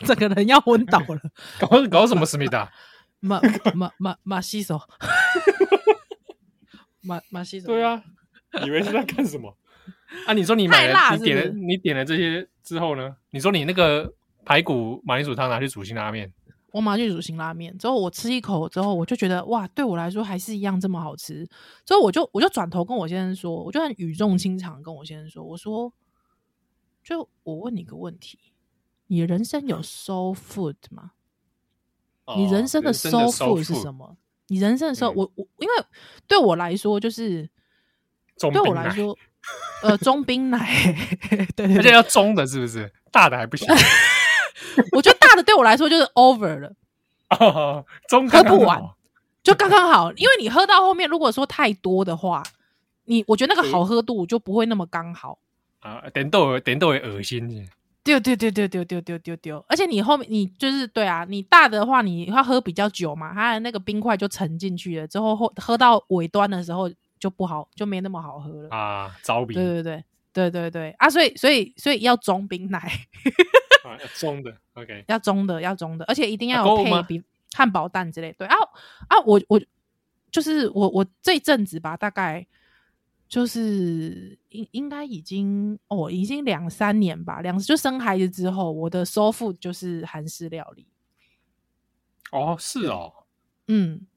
[0.06, 1.22] 整个人要昏倒了，
[1.60, 2.72] 搞搞什么思密达？
[3.20, 3.42] 马
[3.74, 4.80] 马马马西手，
[7.02, 8.02] 马马西手，对啊，
[8.66, 9.58] 以为是在干什么？
[10.26, 13.16] 啊，你说你买了，你点了，你点了这些之后呢？
[13.32, 14.14] 你说你那个
[14.46, 16.32] 排骨马铃薯汤拿去煮辛拉面，
[16.72, 21.46] 我马上去煮辛拉面，之后我吃一口之后，我就觉得哇，对我来说还是一样这么好吃。
[21.86, 25.92] 之后我就我就转头跟我先生说，我就很语重心长跟我先生说，我说，
[27.04, 28.40] 就我问你个问题。
[29.10, 31.12] 你人生有 soul food 吗？
[32.26, 34.16] 哦、你人生的 soul food 是什么？
[34.48, 35.74] 你人生的时候，我我因为
[36.28, 37.50] 对我来说就是，
[38.38, 39.18] 对我来说，
[39.82, 40.96] 呃，中冰奶，
[41.30, 42.92] 对，对，对，而且要中的，是不是？
[43.12, 43.68] 大的还不行。
[44.94, 46.72] 我觉得大的对我来说就是 over 了，
[47.32, 48.80] 哦，中喝不完
[49.42, 52.44] 就刚刚好，因为你喝到后面，如果说太多的话，
[53.06, 55.40] 你我觉得那个好喝度就不会那么刚好
[55.80, 57.50] 啊，点豆点豆也恶心
[58.04, 69.16] 丢丢丢丢丢丢丢丢丢，而且你后面你就是对啊，你大的话你要喝比较久嘛，它的那个冰块就沉进去了，之后喝喝到尾端的时候就不好，就没那么好喝了啊。
[69.22, 72.80] 招冰，对对对对对对啊，所以所以所以要中冰奶，
[73.86, 77.22] 啊、要中的，OK，要中的要中的，而且一定要有配比
[77.54, 78.34] 汉堡蛋之类。
[78.34, 78.56] 对啊
[79.10, 79.62] 啊，我我
[80.32, 82.48] 就是我我这阵子吧，大概。
[83.30, 90.88] 就是应应该已经哦，已经两三年吧，两就生孩子之后，我的 soul food 就是韩式料理。
[92.32, 93.14] 哦，是哦，
[93.68, 94.08] 嗯，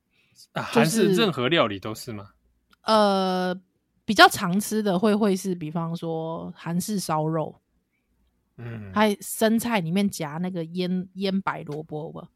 [0.53, 2.31] 啊，韩式任何料理都是吗？
[2.85, 3.55] 呃，
[4.07, 7.61] 比较常吃的会会是，比方说韩式烧肉，
[8.57, 12.31] 嗯，还生菜里面夹那个腌腌白萝卜吧，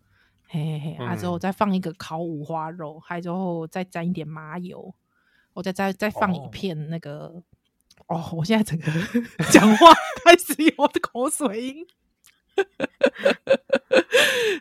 [0.47, 4.95] 嘿嘿嘿，啊之后再放一个烤五花肉，还之后再沾一点麻油。
[5.57, 7.33] 我再再再放一片那个
[8.09, 8.93] 哦，哦，我现在整个
[9.51, 9.91] 讲话
[10.23, 11.87] 开始有口水音。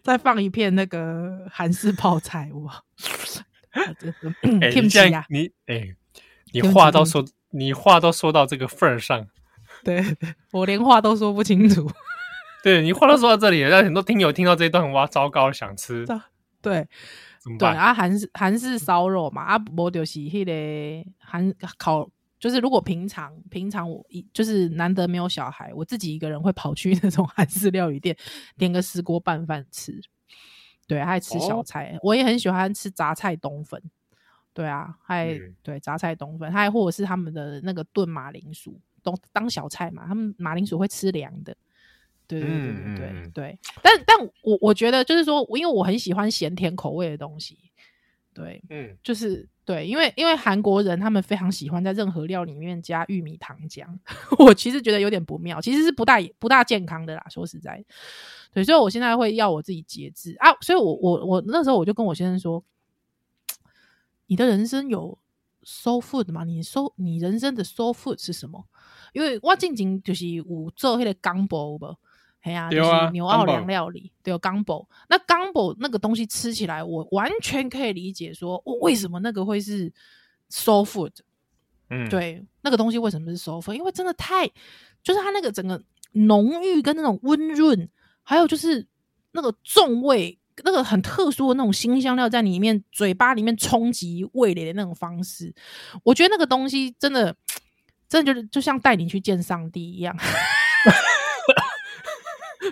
[0.03, 2.81] 再放一片那个韩式泡菜哇！
[4.62, 5.95] 哎、欸，你这样你哎、欸，
[6.53, 9.27] 你话都说你话都说到这个份儿上，
[9.84, 10.01] 对
[10.51, 11.91] 我连话都说不清楚。
[12.63, 16.05] 对你话都说到这里，让很多听友听到这一段哇，糟糕，想吃。
[16.62, 16.88] 对。
[17.60, 28.15] 对啊，韩式韩式烧肉嘛，啊，不就是迄个韩烤，就是如果平常平常我一就是难得没有小孩，我自己一个人会跑去那种 韩式料理店
[28.58, 30.01] 点个石锅拌饭吃。
[30.88, 33.81] 对，还吃小菜，哦，我也很喜欢吃杂菜冬粉。
[34.53, 41.55] 对啊，还、嗯、对杂菜冬粉，还或者是他们的那个炖马铃薯，当当小菜嘛，他们马铃薯会吃凉的。
[42.28, 47.58] 对对对对对、嗯、对，但但我我觉得就是说，因为我很喜欢咸甜口味的东西，
[48.34, 53.86] 对，嗯，就是对，因为因为韩国人他们非常喜欢在任何料里面加玉米糖浆，
[54.38, 57.84] 我其实觉得有点不妙，其实是不大不大健康的啦，说实在，
[58.54, 62.64] 对，所以我现在会要我自己节制啊，所以我我我那时候我就跟我先生说，
[64.28, 65.18] 你的人生有
[65.64, 66.44] soul food 吗？
[66.44, 68.66] 你 soul 你人生的 soul food 是什么？
[69.14, 71.96] 因为我最近就是有做那个钢鲍吧。
[72.45, 74.88] 哎呀、啊，就是牛奥良料理，对，有冈宝。
[75.10, 79.91] 那 gumbo 那个东西吃起来，我完全可以理解说，我为什么那个会是
[80.51, 81.12] soul food。
[81.89, 83.73] 嗯，对，那个东西为什么是 soul food？
[83.73, 84.47] 因为真的太，
[85.03, 85.81] 就是它那个整个
[86.12, 87.89] 浓郁跟那种温润，
[88.21, 88.86] 还有就是
[89.31, 95.51] 那个重味，那个很特殊的那种新香料在里面，嘴巴里面冲击味蕾的那种方式，
[96.03, 97.36] 我觉得那个东西真的，
[98.08, 100.15] 真的就是就像带你去见上帝一样。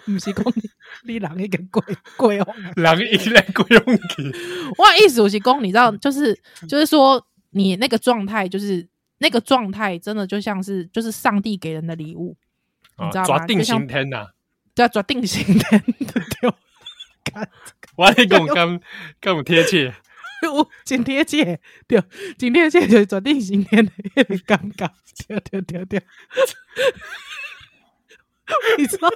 [0.06, 0.70] 不是讲你，
[1.04, 1.82] 你人一个鬼
[2.18, 3.84] 鬼哦，人一个鬼哦。
[4.78, 6.38] 我意思我是讲，你知道，就是
[6.68, 8.86] 就是说，你那个状态，就是
[9.20, 12.36] 那个状态，真的就像是就是上帝给人的礼物，
[13.00, 13.39] 你知道吗？
[13.39, 14.28] 决定型天呐，
[14.76, 15.84] 对啊，抓定型天，
[16.42, 16.54] 对。
[17.96, 18.82] 我你讲咁
[19.22, 19.94] 咁贴切，
[20.54, 22.02] 我真贴切，对，
[22.38, 24.92] 真贴切就是决定刑天的那个感觉，
[25.28, 26.04] 对对对对。
[28.78, 29.10] 你知道？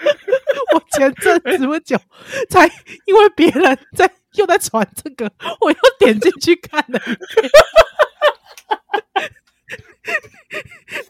[0.74, 1.98] 我前阵子不久
[2.48, 2.66] 才
[3.06, 5.30] 因为别人在又在传这个，
[5.60, 7.00] 我又点进去看了。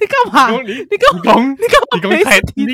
[0.01, 0.51] 你干嘛？
[0.63, 1.17] 你你跟我
[1.51, 2.25] 你干嘛？
[2.25, 2.67] 太你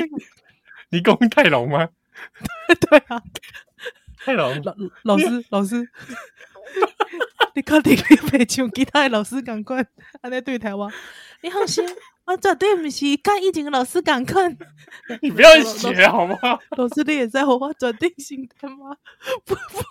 [0.89, 1.89] 你讲太龙吗？
[2.79, 3.21] 对啊，
[4.23, 4.73] 太龙老
[5.03, 5.89] 老师老师，
[7.55, 9.85] 你确定你袂像其他的老师赶快
[10.21, 10.91] 安尼对台湾？
[11.41, 11.85] 你好心。
[12.25, 14.49] 我绝对不是跟以前的老师赶快，
[15.21, 16.37] 你不要学好吗？
[16.77, 18.95] 老师，你也在我决定心的吗？
[19.43, 19.81] 不 不，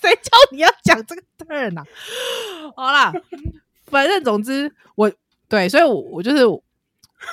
[0.00, 1.84] 谁叫你要讲这个 turn 啊？
[2.74, 3.12] 好啦，
[3.84, 5.12] 反正总之我
[5.46, 6.42] 对，所以我我就是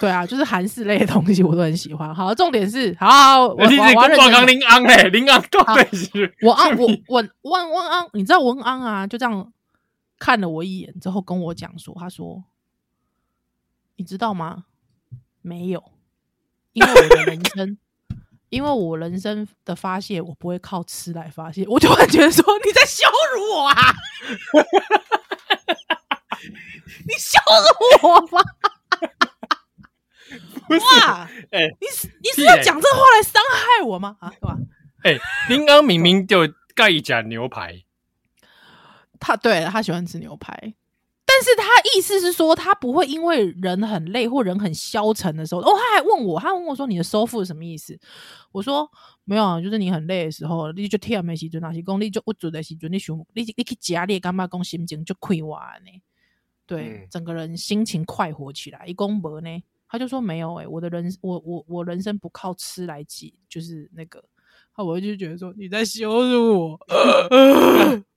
[0.02, 2.14] 对啊，就是韩式类的东西我都很喜欢。
[2.14, 9.08] 好，重点是好，好，好，我我我刚刚林安哎，林安对是，我安我我温温安，你知道温安啊？
[9.08, 9.50] 就这样
[10.22, 12.44] 看了我一眼之后跟我讲说，他说。
[13.98, 14.66] 你知道吗？
[15.44, 15.92] 没有，
[16.74, 17.78] 因为我的人生，
[18.50, 21.64] 因为我人生的发泄，我不会靠吃来发泄。
[21.68, 23.06] 我突然觉得说你在羞
[23.36, 23.76] 辱我啊！
[27.06, 27.38] 你羞
[28.02, 28.42] 辱我吗？
[30.80, 31.30] 哇！
[31.52, 31.86] 哎、欸，你
[32.24, 34.18] 你是要讲这话来伤害我吗？
[34.20, 34.58] 啊，是吧？
[35.04, 36.40] 哎、欸，林刚明明就
[36.74, 37.84] 盖一家牛排，
[39.22, 40.74] 他对他喜欢吃牛排。
[41.26, 41.64] 但是他
[41.96, 47.98] 意思是说，他不会因为人很累或人很消沉的时候，哦，他还问我，他问我说：“你的收复是什么意思？”
[48.52, 48.90] 我说
[49.24, 54.46] ：“没有啊，就是你很累的时候，你就跳没时阵，那是讲你就不足的时阵，你想你你去家里干嘛？
[54.46, 55.56] 讲心情就快活
[55.86, 56.02] 呢？
[56.68, 58.86] 对、嗯，整个人心情快活起来。
[58.86, 59.50] 一公婆呢，
[59.88, 64.22] 他就说没有哎、欸，我的人我我我人生不靠吃来挤，就是那个，
[64.76, 66.80] 我就觉得说你在羞辱我，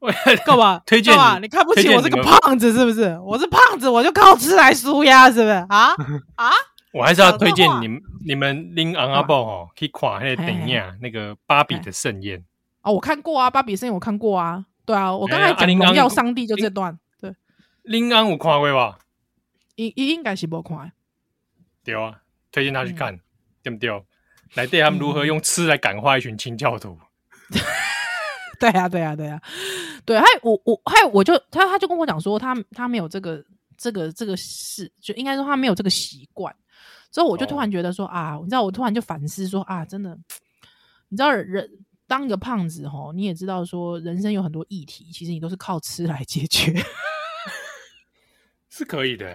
[0.44, 1.38] 干嘛推荐嘛？
[1.40, 3.18] 你看不起我这个胖子是不是？
[3.24, 5.50] 我是胖子，我就靠吃来纾压，是不是？
[5.68, 5.94] 啊
[6.36, 6.50] 啊！
[6.92, 12.42] 我还是要推荐你们你们拎昂阿宝哦，可以看那个电影，那个芭比的盛宴
[12.82, 17.34] 哦，我看过啊，芭比盛宴我看过啊，对啊，我刚才讲荣耀上帝就这段，对，
[17.82, 18.98] 拎昂有看过吧？
[19.74, 20.92] 应应该是没看。
[21.84, 22.20] 对啊，
[22.50, 23.20] 推荐他去看，嗯、
[23.62, 24.04] 对不对？
[24.54, 26.98] 来对他们如何用吃来感化一群清教徒。
[28.58, 29.38] 对啊，对啊，对啊，
[30.06, 30.18] 对。
[30.18, 33.44] 还有我我还有我就他他就跟我讲说，他他没有这个
[33.76, 36.54] 这个这个事，就应该说他没有这个习惯。
[37.10, 40.16] 之后我就突然觉得说、哦、啊，你知道，我突然就反思说啊，真的，
[41.08, 41.68] 你知道人
[42.06, 46.74] 当一个胖子吼，你也知道说人生有很多议题，其实你都是靠吃来解决，
[48.70, 49.30] 是可以的。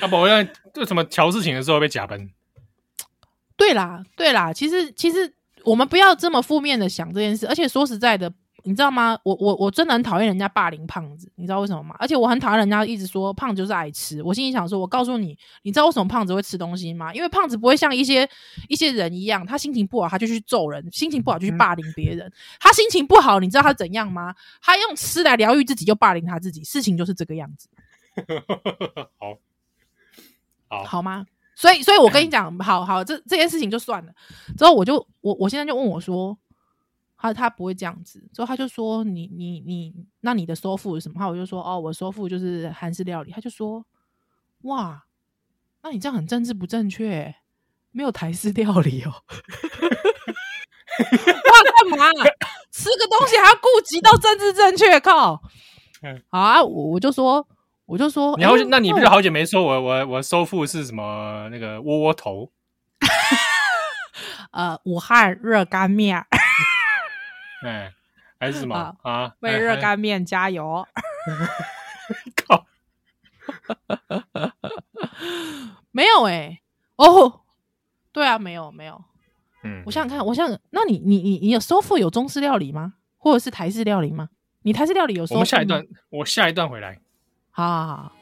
[0.00, 0.42] 啊不，我要
[0.72, 2.30] 这什么乔事情的时候被假崩。
[3.56, 5.34] 对啦，对啦，其实其实
[5.64, 7.46] 我们不要这么负面的想这件事。
[7.48, 8.32] 而且说实在的，
[8.64, 9.18] 你知道吗？
[9.22, 11.94] 我我我真的很讨厌人家霸凌胖子，你知道为什么吗？
[11.98, 14.22] 而且我很讨厌人家一直说胖子就是爱吃。
[14.22, 17.12] 我心里想说，我告诉你，你知道为什么胖子会吃东西吗？
[17.14, 18.28] 因为胖子不会像一些
[18.68, 22.26] 一些人一样，他心情不好他就去揍人，心情不好就去霸凌别人。
[22.26, 24.34] 嗯、他心情不好，你知道他怎样吗？
[24.60, 26.62] 他用吃来疗愈自己，就霸凌他自己。
[26.64, 27.68] 事情就是这个样子。
[29.18, 29.38] 好。
[30.68, 31.26] 好，好吗？
[31.56, 34.12] 所以，所以我跟你 讲，好好，这这件事情就算了。
[34.56, 36.38] 之后我就我我现在就问我说，
[37.20, 38.24] 他他不会这样子。
[38.32, 41.16] 之后他就说，你你你，那你的收腹是什么？
[41.18, 43.30] 他我就说，哦，我收腹就是韩式料理。
[43.30, 43.84] 他就说，
[44.62, 45.04] 哇，
[45.82, 47.34] 那你这样很政治不正确，
[47.92, 49.12] 没有台式料理哦。
[51.00, 52.06] 哇，干嘛？
[52.72, 54.98] 吃个东西还要顾及到政治正确？
[55.00, 55.42] 靠！
[56.30, 57.46] 好啊，我我就说。
[57.86, 62.52] 我就说，你好，那你不是好久没说我我我收腹是什么那个窝窝头？
[64.52, 66.24] 呃，武汉热干面。
[67.64, 67.92] 哎，
[68.38, 69.34] 还是什么啊？
[69.40, 70.86] 为热干面加油！
[72.46, 72.66] 靠！
[75.92, 76.60] 没有哎，
[76.96, 77.40] 哦，
[78.12, 79.02] 对啊，没有没有。
[79.62, 82.94] 嗯，我想想看，我想，那你你你你有收腹有中式料理吗？
[83.18, 84.28] 或者是台式料理吗？
[84.62, 85.26] 你台式料理有？
[85.30, 86.98] 我们下一段，我下一段回来。
[87.50, 88.12] 好好好。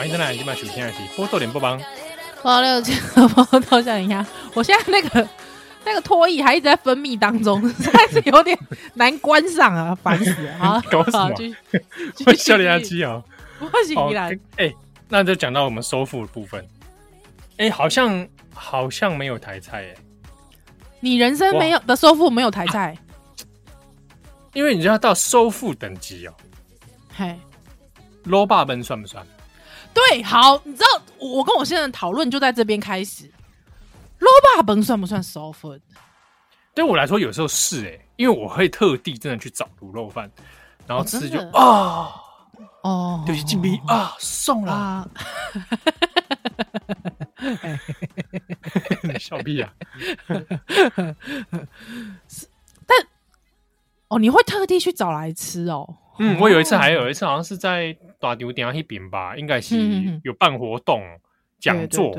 [0.00, 1.78] 欢迎进来，今晚收听的是波多连播帮。
[2.42, 2.98] 好，六千
[3.28, 4.24] 波多像一样，
[4.56, 5.28] 我现在那个
[5.84, 8.58] 那个唾液还一直在分泌当中， 实在是有点
[8.94, 10.82] 难关上啊， 烦死了啊！
[10.90, 11.34] 搞什么？
[12.24, 13.22] 我笑脸下机啊！
[13.58, 14.72] 不行，依然哎，
[15.06, 16.66] 那就讲到我们收腹的部分。
[17.58, 19.94] 哎、欸，好像好像没有台菜哎。
[21.00, 22.96] 你人生没有的收腹没有台菜，
[24.54, 26.32] 因为你知道到收腹等级哦。
[27.14, 27.38] 嘿，
[28.24, 29.22] 卤肉饭算不算？
[29.92, 30.86] 对，好，你知道
[31.18, 33.30] 我跟我现在的讨论就在这边开始。
[34.20, 35.78] 卤肉饭算不算收腹？
[36.74, 40.30] 对我来说，有时候是哎、欸，因为我会特地真的去找卤肉饭，
[40.86, 42.12] 然后吃就啊
[42.82, 45.10] 哦，就是金币啊，送了，
[49.18, 49.72] 笑屁啊！
[52.86, 52.98] 但
[54.08, 55.96] 哦，你会特地去找来吃哦。
[56.18, 59.76] 嗯，我有一次还有一次，好像是在大丢店那边吧，应该是
[60.22, 61.02] 有办活动
[61.58, 62.14] 讲座，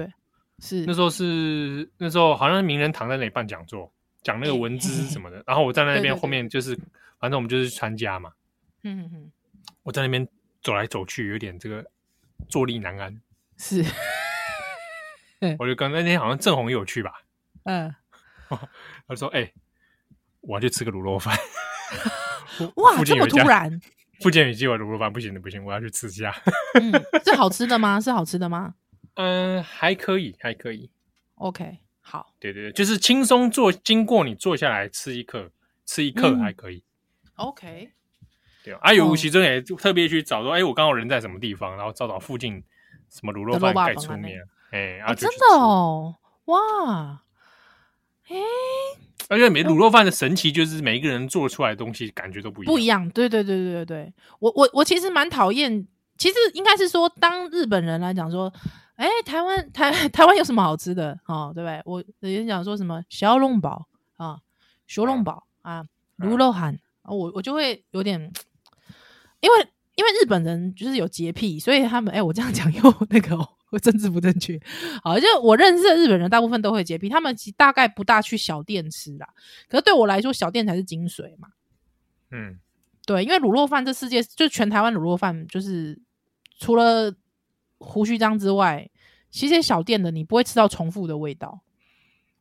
[0.59, 3.89] 是那时候是那时候好像名人堂在那里办讲座，
[4.23, 6.75] 讲那个文字什么的，然后我站在那边后面就是，
[7.19, 8.31] 反正我们就是参加嘛，
[8.83, 9.31] 嗯嗯，
[9.83, 10.27] 我在那边
[10.61, 11.85] 走来走去，有点这个
[12.49, 13.21] 坐立难安，
[13.57, 13.85] 是，
[15.59, 17.21] 我就刚那天好像郑红也有去吧，
[17.63, 17.93] 嗯，
[19.07, 19.51] 他说：“哎，
[20.41, 21.37] 我要去吃个卤肉饭。”
[22.75, 23.79] 哇，这么突然！
[24.21, 26.33] 富建宇鸡我卤肉饭不行的，不行，我要去吃一下。
[26.75, 26.91] 嗯，
[27.25, 27.99] 是好吃的吗？
[28.01, 28.75] 是好吃的吗？
[29.15, 30.89] 嗯，还可以，还可以。
[31.35, 32.33] OK，好。
[32.39, 35.49] 对对对，就是轻松坐，经过你坐下来吃一刻，
[35.85, 36.83] 吃一刻还可以。
[37.35, 37.91] OK，
[38.63, 42.63] 对啊，啊有其中也特别去找说，哎、欸，我刚好人在什么地方，然后找找附近
[43.09, 44.39] 什么卤肉饭盖出面，
[44.71, 46.15] 哎，啊，真的哦，
[46.45, 47.23] 哇，
[48.29, 48.43] 哎、欸，
[49.31, 53.85] 而且每卤肉饭的神奇就是每一个人做出来的东西感觉都不一样，不一样，对对对对对。
[53.85, 58.51] 对，我我我其实蛮讨厌，其实应该是说，当日本人来讲说，
[58.95, 61.17] 哎、欸，台湾台 台湾有什么好吃的？
[61.27, 61.81] 哦，对不对？
[61.85, 64.39] 我有人讲说什么小笼包啊，
[64.85, 65.85] 小笼包啊，
[66.17, 66.77] 卤肉饭。
[67.05, 68.19] 我我就会有点，
[69.39, 73.37] 因为因为日本人就是有洁癖，所以他们哎、欸，我这样讲 又那个、
[73.71, 74.59] 喔、政治不正确。
[75.03, 79.27] 好，就我认识的日本人大部分都会洁癖，他们其实大概不大去小店吃啦。
[79.67, 81.49] 可是对我来说，小店才是精髓嘛。
[82.31, 82.59] 嗯，
[83.05, 85.99] 对，因为卤肉饭这世界就全台湾卤肉饭，就是
[86.57, 87.13] 除了
[87.79, 88.89] 胡须章之外，
[89.29, 91.61] 其实小店的你不会吃到重复的味道。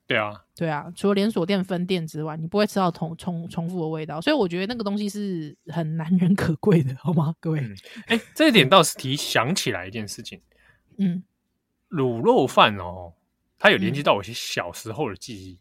[0.07, 7.61] 对啊，对啊，除了连锁店分店之外，你不会吃到重重重复的味道，所以我觉得那个东西是很难 能可贵的，好吗，各位？
[8.07, 10.41] 哎、嗯，这一点倒是提想起来一件事情，
[11.01, 11.22] 嗯，
[11.88, 13.12] 卤肉饭哦，
[13.59, 15.59] 它有连接到我些小时候的记忆、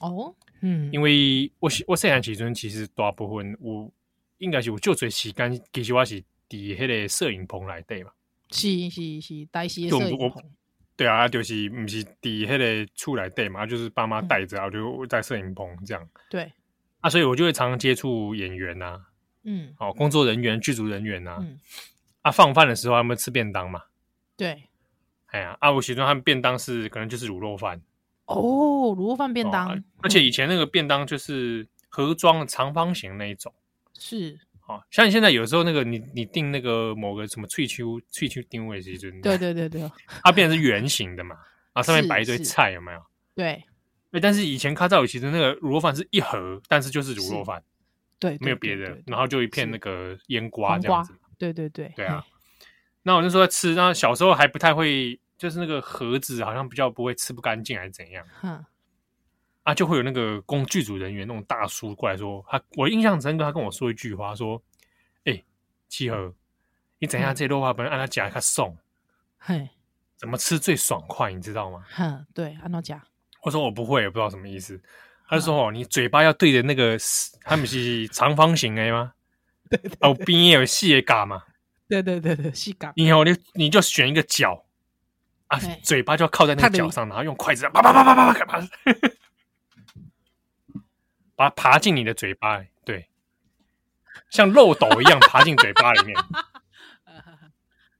[0.00, 3.88] 嗯、哦，嗯，因为我我细汉时阵其实大部分我
[4.38, 8.10] 应该是我就最时间，其实我是伫迄个摄影棚来对嘛，
[8.50, 10.42] 是是是，带些摄影棚。
[10.96, 16.08] 对啊，就是不是底下的出来对嘛，就是爸妈带着，然后就在摄影棚这样。
[16.28, 16.52] 对。
[17.00, 19.00] 啊，所以我就会常常接触演员呐、啊，
[19.44, 21.58] 嗯，好、哦，工作人员、剧组人员呐、啊，嗯，
[22.20, 23.82] 啊，放饭的时候他们吃便当嘛，
[24.36, 24.64] 对，
[25.30, 27.80] 哎呀，阿五其中他们便当是可能就是卤肉饭
[28.26, 33.52] 哦，卤肉饭便当、哦啊，而且以前那个便当就是盒装的长方形那一种，
[33.98, 34.82] 是哦。
[34.90, 39.90] 像你现在有时候那个你你订那个某个什么翠秋翠秋定位其实对对对对，
[40.24, 41.36] 它变成是圆形的嘛，
[41.72, 43.00] 啊上面摆一堆菜有没有？
[43.34, 43.64] 对，
[44.20, 47.62] 但是以前卡扎里其实那个卤肉饭是一盒，但是就是卤肉饭，
[48.18, 52.24] 对，没有别的，然后就一片那个腌瓜这样子，对对对，对啊。
[53.02, 58.64] 那我那时候在吃，那小时候还不太会，就是那个盒子好像比较不会吃不干净还是怎样，嗯。
[59.62, 64.60] 啊，就会有那个工剧组人员那种大叔过来说，他我印象深刻，他跟我说一句话，说
[65.24, 65.44] ：“哎、欸，
[65.86, 66.34] 七和，
[66.98, 68.76] 你等下这肉话不能按他夹一下送，
[69.38, 69.68] 嘿，
[70.16, 73.04] 怎么吃最爽快，你知道吗？”哼，对，按他夹。
[73.42, 74.80] 我说我不会，也不知道什么意思。
[75.28, 76.96] 他就说：“哦，你嘴巴要对着那个，
[77.42, 79.12] 他们是长方形的吗？
[80.00, 81.42] 哦，边也有细的嘎嘛？
[81.90, 82.92] 对对对对，细嘎。
[82.96, 84.64] 然后你你就选一个角
[85.48, 88.68] 啊，嘴巴就要靠在那个角上，然后用筷子啪啪啪啪啪啪啪。
[91.36, 93.08] ”把它爬进你的嘴巴，对，
[94.30, 96.14] 像漏斗一样爬进嘴巴里面。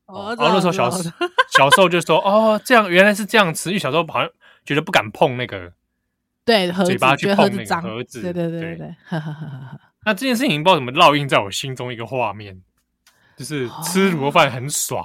[0.05, 1.11] 哦，然后那时候小时
[1.51, 4.29] 小时候就说：“哦，这样原来是这样吃。”因为小时候好像
[4.65, 5.73] 觉得不敢碰那个，
[6.45, 8.95] 对，嘴巴去碰那个盒子，对对对对。
[10.05, 12.61] 那这件事情不知道怎么烙印在我心中一个画面，
[13.41, 15.03] 就是吃卤肉饭很爽。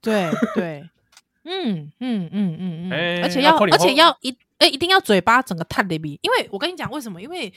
[0.00, 0.88] 对对，
[1.42, 4.30] 嗯嗯嗯嗯嗯，而且要而且要一。
[4.58, 7.22] 哎、欸，一定要嘴巴整个塌里边，因为我跟你讲为什么？
[7.22, 7.52] 因为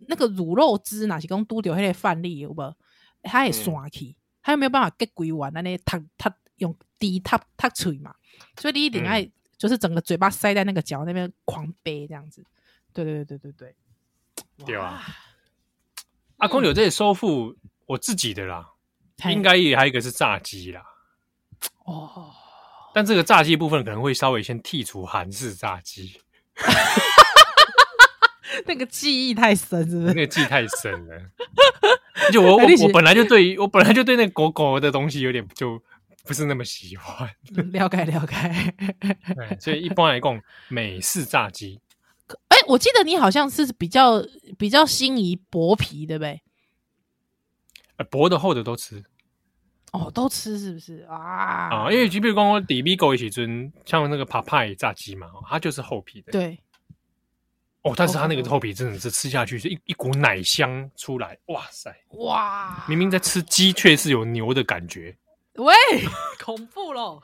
[0.00, 2.74] 那个卤肉汁哪是讲拄掉迄个饭粒有无？
[3.22, 8.14] 它会散去，它又没有办法结规完，那那塌塌用滴塌塌嘴嘛，
[8.60, 9.12] 所以你一定要
[9.56, 12.44] 就是整个嘴巴塞在那个脚那边狂杯这样子。
[12.92, 13.74] 对对对对对
[14.58, 15.02] 对，对啊！
[16.36, 18.68] 阿公有这些收复我自己的啦，
[19.30, 20.82] 应该也还有一个是炸鸡啦。
[21.84, 22.30] 哦，
[22.94, 26.20] 但这个炸鸡部分可能会稍微先剔除韩式炸鸡。
[28.66, 30.06] 那个记忆太深，是不是？
[30.08, 31.22] 那个记忆太深了。
[32.30, 35.82] 就我 我我本来就对我本来就对那个狗狗的东西有点就
[36.24, 37.28] 不是那么喜欢。
[37.72, 38.74] 了解了解。
[39.58, 41.80] 所以一般来讲，美式炸鸡。
[42.48, 44.22] 哎、欸，我记得你好像是比较
[44.58, 46.40] 比较心仪薄皮，对不对？
[48.10, 49.02] 薄的厚的都吃。
[49.92, 51.68] 哦，都吃是不是啊？
[51.70, 56.32] 啊，因为就比如讲我底比狗一起尊，像那个帕派炸鸡嘛，它就是厚皮的。
[56.32, 56.58] 对。
[57.82, 61.92] 哦，但是它那个厚皮真的是吃下去是一一股奶香出来，哇塞！
[62.10, 65.16] 哇，明明在吃鸡，却是有牛的感觉。
[65.54, 65.74] 喂，
[66.42, 67.22] 恐怖咯！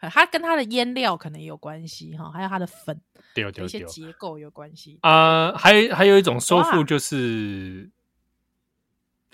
[0.00, 2.98] 它跟它的腌料可能也有关系哈，还有它的粉，
[3.34, 4.98] 对对对，一些结构有关系。
[5.02, 7.90] 啊、呃，还还有一种收腹就是，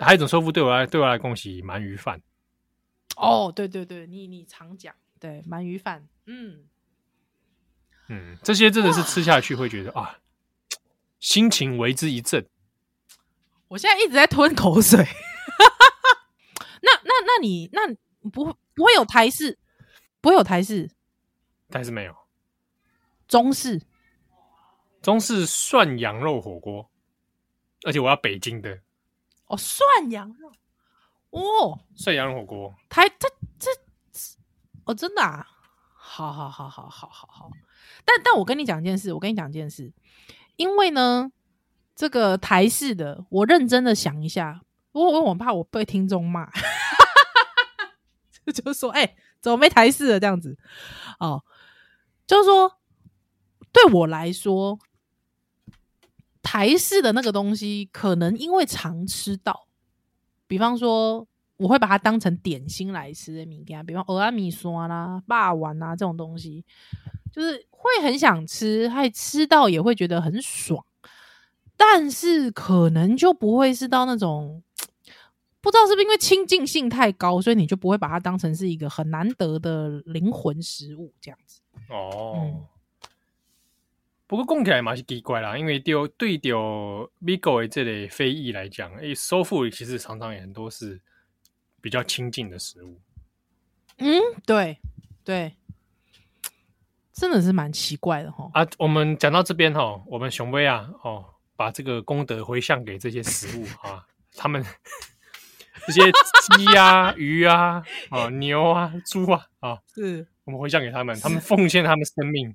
[0.05, 2.21] 还有一种收腹对我来对我来恭喜鳗鱼饭。
[3.17, 6.65] 哦，对对对，你你常讲，对鳗鱼饭，嗯
[8.09, 10.19] 嗯，这些真的是吃下去会觉得啊，
[11.19, 12.49] 心情为之一振。
[13.69, 14.99] 我现在一直在吞口水。
[16.83, 17.95] 那那那你那
[18.31, 19.59] 不不会有台式，
[20.21, 20.91] 不会有台式，
[21.69, 22.17] 台式没有，
[23.29, 23.83] 中式，
[25.03, 26.91] 中式涮羊肉火锅，
[27.85, 28.81] 而且我要北京的。
[29.51, 30.53] 哦，涮羊肉。
[31.31, 33.29] 哦，涮羊肉火锅，台这
[33.59, 33.71] 这
[34.85, 35.47] 哦，真的啊，
[35.95, 37.51] 好好好好好好好。
[38.05, 39.93] 但但我跟你讲一件事，我跟你讲一件事，
[40.57, 41.31] 因为呢，
[41.95, 46.51] 这个台式的，我认真的想一下，我我我怕我被听众骂
[48.53, 50.59] 就说哎、欸，怎么没台式的这样子？
[51.21, 51.45] 哦，
[52.27, 52.81] 就是说，
[53.71, 54.81] 对我来说，
[56.43, 59.67] 台式的那个东西，可能因为常吃到。
[60.47, 61.27] 比方说，
[61.59, 66.65] 我会把它当成点心来吃的米干，比方蚵仔面线啦、霸丸啊这种东西，
[67.33, 70.85] 就是会很想吃，还吃到也会觉得很爽，
[71.77, 74.63] 但是可能就不会是到那种，
[75.61, 81.61] 不知道是不是因为亲近性太高，所以你就不会把它当成是一个很难得的灵魂食物这样子。
[81.91, 82.33] 哦。
[82.37, 82.67] 嗯
[84.31, 91.01] 不过讲起来嘛是奇怪啦，因为对对着美国的这类非裔来讲，诶，soul food 其实常常也很多是
[91.81, 93.01] 比较亲近的食物。
[93.99, 94.79] 嗯，对
[95.25, 95.53] 对，
[97.13, 98.49] 真的是蛮奇怪的哈。
[98.55, 101.25] 啊，我们讲到这边哈，我们雄威啊，哦，
[101.57, 104.07] 把这个功德回向给这些食物 啊，
[104.37, 104.65] 他们
[105.89, 106.03] 这些
[106.57, 112.55] 鸡啊、 鱼啊、啊牛啊、猪啊，啊，是我们回向给他们，他们奉献他们生命。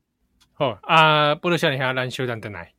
[0.58, 2.74] 好啊，不如小林下咱小等等来。